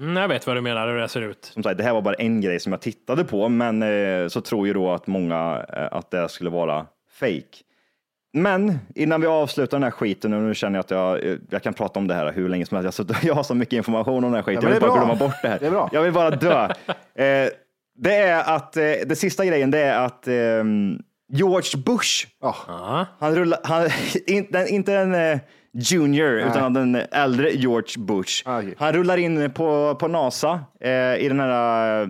[0.00, 1.44] Mm, jag vet vad du menar, hur det ser ut.
[1.54, 4.40] Som sagt, det här var bara en grej som jag tittade på, men eh, så
[4.40, 6.86] tror ju då att många eh, att det skulle vara
[7.20, 7.42] fake.
[8.32, 11.62] Men innan vi avslutar den här skiten, och nu känner jag att jag, eh, jag
[11.62, 12.98] kan prata om det här hur länge som helst.
[12.98, 15.04] Jag, jag har så mycket information om den här skiten, Ja, jag vill bara bra.
[15.04, 15.58] glömma bort det här.
[15.58, 15.90] Det är bra.
[15.92, 16.64] Jag vill bara dö.
[17.14, 17.48] eh,
[17.98, 20.98] det är att, eh, det sista grejen, det är att ehm,
[21.32, 22.26] George Bush,
[23.18, 23.88] han rullar, han,
[24.26, 25.38] inte, inte den eh,
[25.72, 26.44] junior, Nej.
[26.50, 28.42] utan den äldre George Bush.
[28.78, 32.08] Han rullar in på, på NASA eh, i den här, eh,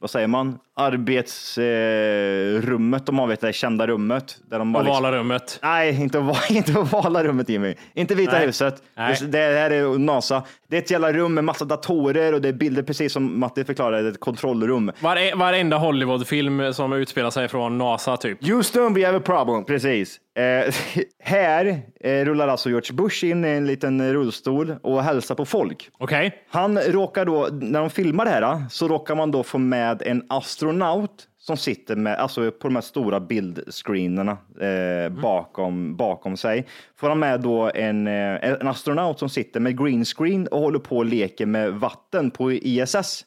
[0.00, 2.64] vad säger man, arbetsrummet.
[2.64, 4.36] Rummet de har, vet du, det kända rummet.
[4.50, 5.58] Där de bara liksom- Ovala rummet.
[5.62, 7.74] Nej, inte, ova- inte ovala rummet Jimmy.
[7.94, 8.46] Inte Vita Nej.
[8.46, 8.82] huset.
[8.96, 9.16] Nej.
[9.28, 10.42] Det, här är NASA.
[10.68, 13.64] Det är ett jävla rum med massa datorer och det är bilder, precis som Matti
[13.64, 14.92] förklarade, ett kontrollrum.
[15.00, 18.46] Vare, varenda Hollywoodfilm som utspelar sig från NASA typ.
[18.48, 19.64] Houston, we have a problem.
[19.64, 20.20] Precis.
[20.36, 20.74] Eh,
[21.22, 25.88] här eh, rullar alltså George Bush in i en liten rullstol och hälsar på folk.
[25.98, 26.32] Okej.
[26.50, 30.24] Han råkar då, när de filmar det här, så råkar man då få med en
[30.66, 36.66] astronaut som sitter med, alltså på de här stora bildscreenerna eh, bakom, bakom sig.
[36.96, 40.78] Får han med då en, eh, en astronaut som sitter med green screen och håller
[40.78, 43.24] på och leker med vatten på ISS.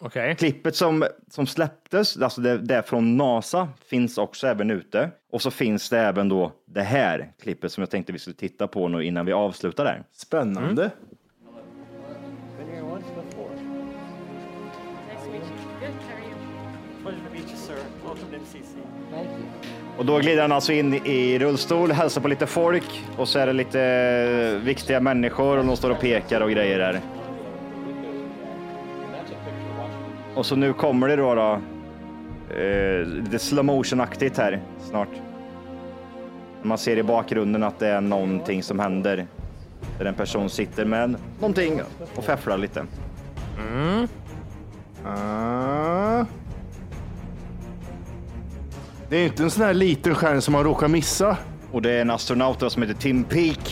[0.00, 0.36] Okej.
[0.36, 5.10] Klippet som, som släpptes, alltså det, det är från NASA, finns också även ute.
[5.32, 8.66] Och så finns det även då det här klippet som jag tänkte vi skulle titta
[8.66, 10.02] på nu innan vi avslutar där.
[10.12, 10.82] Spännande.
[10.82, 11.13] Been
[19.98, 23.46] Och då glider han alltså in i rullstol, hälsar på lite folk och så är
[23.46, 27.00] det lite eh, viktiga människor och de står och pekar och grejer där.
[30.34, 31.60] Och så nu kommer det då, då
[32.54, 35.08] eh, lite slow motion-aktigt här snart.
[36.62, 39.26] Man ser i bakgrunden att det är någonting som händer.
[39.98, 41.80] Där en person sitter med någonting
[42.16, 42.86] och fäfflar lite.
[43.58, 44.08] Mm.
[45.06, 46.26] Uh.
[49.14, 51.36] Det är inte en sån här liten skärm som man råkar missa.
[51.72, 53.70] Och det är en astronaut då som heter Tim Peake.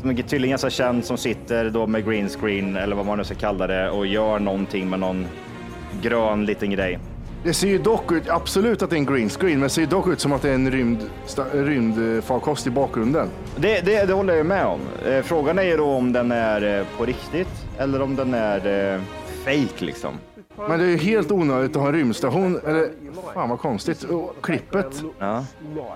[0.00, 3.24] Som är tydligen ganska känd som sitter då med green screen eller vad man nu
[3.24, 5.26] ska kalla det och gör någonting med någon
[6.02, 6.98] grön liten grej.
[7.44, 9.82] Det ser ju dock ut, absolut att det är en green screen, men det ser
[9.82, 11.10] ju dock ut som att det är en rymd,
[11.52, 13.28] rymdfarkost i bakgrunden.
[13.56, 14.80] Det, det, det håller jag med om.
[15.06, 18.94] Eh, Frågan är ju då om den är eh, på riktigt eller om den är
[18.94, 19.00] eh,
[19.44, 20.14] fake liksom.
[20.68, 22.60] Men det är ju helt onödigt att ha en rymdstation.
[22.66, 22.88] Eller,
[23.34, 24.02] fan vad konstigt.
[24.04, 25.02] Och klippet.
[25.18, 25.44] Ja.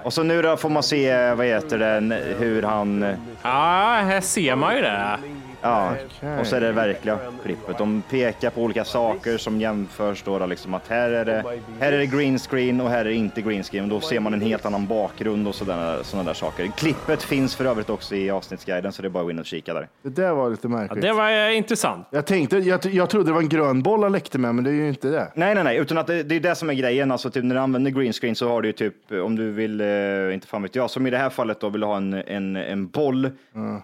[0.04, 3.02] Och så nu då får man se, vad heter den, hur han...
[3.02, 5.18] eh, Ja, här ser man ju det.
[5.62, 5.94] Ja,
[6.40, 7.78] och så är det verkliga klippet.
[7.78, 11.44] De pekar på olika saker som jämförs då, då liksom att här är, det,
[11.80, 13.88] här är det green screen och här är det inte green screen.
[13.88, 16.66] Då ser man en helt annan bakgrund och sådana, sådana där saker.
[16.66, 19.46] Klippet finns för övrigt också i avsnittsguiden så det är bara att gå in och
[19.46, 19.88] kika där.
[20.02, 21.02] Det där var lite Ja, märkligt.
[21.02, 22.06] det var eh, intressant.
[22.10, 24.70] Jag tänkte, jag, jag trodde det var en grön boll han läckte med, men det
[24.70, 25.32] är ju inte det.
[25.34, 27.10] Nej, nej, nej, utan att det, det är det som är grejen.
[27.12, 28.94] Alltså, typ, när du använder green screen så har du ju typ,
[29.24, 31.80] om du vill, eh, inte fan vet jag, som i det här fallet då vill
[31.80, 33.30] du ha en, en, en boll,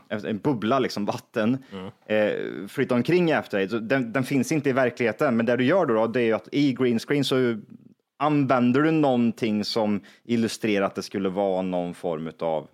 [0.09, 1.59] en, en bubbla, liksom vatten,
[2.07, 2.33] eh,
[2.69, 3.69] flytta omkring efter dig.
[3.69, 6.25] Så Den, den finns inte i verkligheten, men det du gör då, då det är
[6.25, 7.57] ju att i green screen så
[8.19, 12.69] använder du någonting som illustrerar att det skulle vara någon form av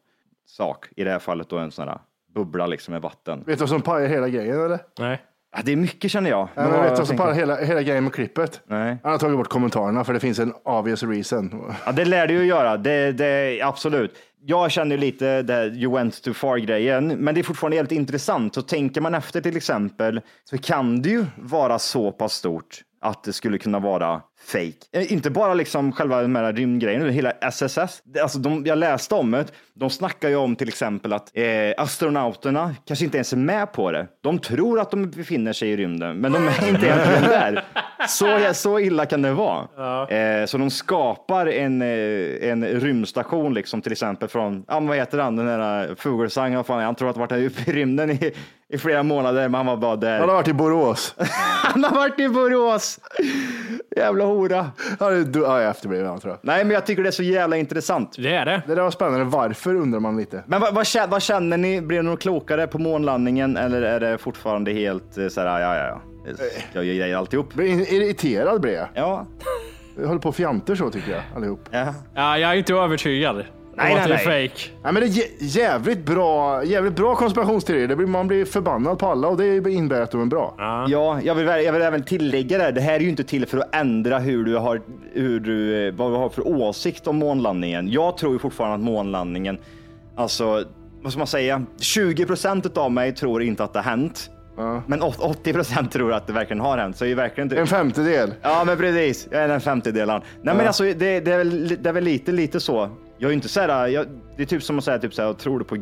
[0.47, 0.87] sak.
[0.97, 1.99] I det här fallet då en sån här
[2.35, 3.39] bubbla liksom med vatten.
[3.47, 4.79] Vet du vad som pajar hela grejen eller?
[4.99, 5.23] Nej.
[5.57, 6.49] Ja, det är mycket känner jag.
[6.55, 8.61] Ja, men vet du vad som pajar hela, hela grejen med klippet?
[8.67, 8.97] Nej.
[9.03, 11.73] Han har tagit bort kommentarerna för det finns en obvious reason.
[11.87, 12.77] Ja, det lär du ju göra.
[12.77, 14.15] Det, det, absolut.
[14.47, 18.55] Jag känner lite det you went too far grejen, men det är fortfarande helt intressant.
[18.55, 23.25] Så tänker man efter till exempel så kan det ju vara så pass stort att
[23.25, 24.73] det skulle kunna vara fake.
[24.93, 28.03] Eh, Inte bara liksom själva den här rymdgrejen, utan hela SSS.
[28.23, 29.45] Alltså de, jag läste om det.
[29.75, 31.45] De snackar ju om till exempel att eh,
[31.77, 34.07] astronauterna kanske inte ens är med på det.
[34.23, 37.65] De tror att de befinner sig i rymden, men de är inte egentligen där.
[38.09, 40.09] Så, så illa kan det vara.
[40.09, 45.19] Eh, så de skapar en, eh, en rymdstation, liksom, till exempel från, ja, vad heter
[45.19, 48.33] han, den där Fuglesang, han tror att han varit uppe i rymden i,
[48.75, 50.19] i flera månader, men han var bara där.
[50.21, 51.15] Han har varit i Borås.
[51.65, 52.99] Han har varit i Borås!
[53.97, 54.71] Jävla hora.
[55.01, 56.39] Ja, det är du- ja, jag är efterbliven han, tror jag.
[56.43, 58.15] Nej, men jag tycker det är så jävla intressant.
[58.19, 58.63] Det är det.
[58.67, 59.25] Det där var spännande.
[59.25, 60.45] Varför undrar man lite.
[60.47, 61.81] Men vad, vad, känner, vad känner ni?
[61.81, 65.77] Blir det något klokare på månlandningen eller är det fortfarande helt eh, så här, ja,
[65.77, 66.01] ja, ja.
[66.73, 67.55] Jag gör grejer alltihop.
[67.55, 68.89] Blir irriterad blir jag.
[68.95, 69.27] Ja.
[70.01, 71.69] Jag håller på och fjanter så tycker jag allihop.
[71.71, 71.95] Ja.
[72.15, 73.45] Ja, jag är inte övertygad.
[73.77, 74.19] Nej, nej, nej.
[74.49, 74.71] fake.
[74.83, 77.89] Nej, men det är jä- jävligt bra, jävligt bra konspirationsteorier.
[77.89, 80.55] Det blir, man blir förbannad på alla och det innebär att de är bra.
[80.89, 82.71] Ja, jag vill, jag vill även tillägga det.
[82.71, 84.81] Det här är ju inte till för att ändra hur du har,
[85.13, 87.89] hur du, eh, vad du har för åsikt om månlandningen.
[87.93, 89.59] Jag tror ju fortfarande att månlandningen,
[90.17, 90.65] alltså,
[91.03, 91.63] vad ska man säga?
[91.81, 94.31] 20 procent av mig tror inte att det har hänt.
[94.87, 96.97] Men åt- 80 procent tror att det verkligen har hänt.
[96.97, 98.35] Så är ju verkligen typ- En femtedel.
[98.43, 99.29] Ja, men precis.
[99.31, 100.21] Jag är den femtedelen.
[100.21, 100.67] Nej, men Ja.
[100.67, 102.91] alltså, det, det, är väl, det är väl lite, lite så.
[103.25, 104.07] Jag är ju inte så här, jag,
[104.37, 105.77] det är typ som att säga typ så här, tror du på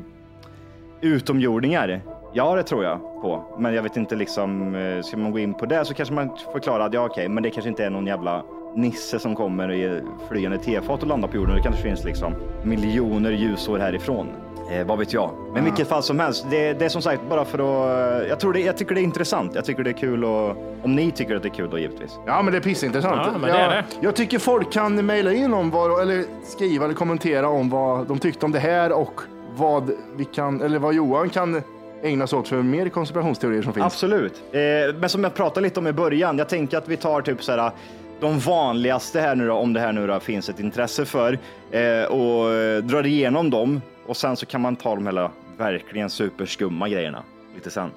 [1.00, 2.00] utomjordingar?
[2.32, 3.56] Ja, det tror jag på.
[3.58, 6.30] Men jag vet inte liksom, eh, ska man gå in på det så kanske man
[6.52, 8.44] förklarar att ja, okej, men det kanske inte är någon jävla
[8.76, 11.56] nisse som kommer i flygande tefat och landar på jorden.
[11.56, 14.26] Det kanske finns liksom miljoner ljusår härifrån.
[14.72, 15.30] Eh, vad vet jag?
[15.52, 18.28] Men i vilket fall som helst, det, det är som sagt bara för att...
[18.28, 19.54] Jag, tror det, jag tycker det är intressant.
[19.54, 22.18] Jag tycker det är kul och om ni tycker att det är kul då givetvis.
[22.26, 23.20] Ja, men det är pissintressant.
[23.24, 23.84] Ja, men det jag, är det.
[24.00, 28.18] jag tycker folk kan mejla in om vad, eller skriva eller kommentera om vad de
[28.18, 29.20] tyckte om det här och
[29.56, 31.62] vad vi kan, eller vad Johan kan
[32.02, 33.86] ägna sig åt för mer konspirationsteorier som finns.
[33.86, 34.42] Absolut.
[34.52, 34.60] Eh,
[34.94, 37.52] men som jag pratade lite om i början, jag tänker att vi tar typ så
[37.52, 37.70] här
[38.20, 41.38] de vanligaste här nu då, om det här nu då finns ett intresse för
[41.70, 46.10] eh, och eh, drar igenom dem och sen så kan man ta de här verkligen
[46.10, 47.22] superskumma grejerna
[47.54, 47.90] lite sen.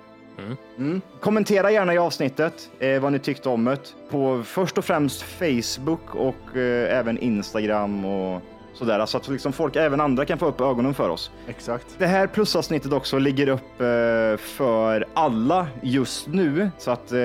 [0.77, 1.01] Mm.
[1.19, 3.79] Kommentera gärna i avsnittet eh, vad ni tyckte om det
[4.09, 8.41] på först och främst Facebook och eh, även Instagram och
[8.75, 11.31] sådär så att liksom folk, även andra kan få upp ögonen för oss.
[11.47, 11.85] Exakt.
[11.97, 17.19] Det här plusavsnittet också ligger upp eh, för alla just nu så att eh,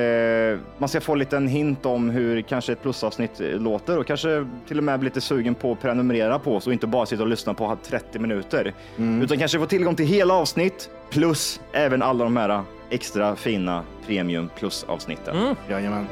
[0.78, 4.46] man ska få en liten hint om hur kanske ett plusavsnitt eh, låter och kanske
[4.68, 7.22] till och med bli lite sugen på att prenumerera på oss och inte bara sitta
[7.22, 8.74] och lyssna på 30 minuter
[9.22, 14.50] utan kanske få tillgång till hela avsnitt plus även alla de här extra fina premium
[14.58, 15.36] plus avsnitten.
[15.36, 15.56] Mm.
[15.70, 16.06] Jajamän.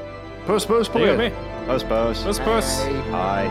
[0.47, 1.33] Puss puss på er.
[1.69, 2.25] Puss puss.
[2.25, 2.87] Puss puss.
[3.13, 3.51] Hej.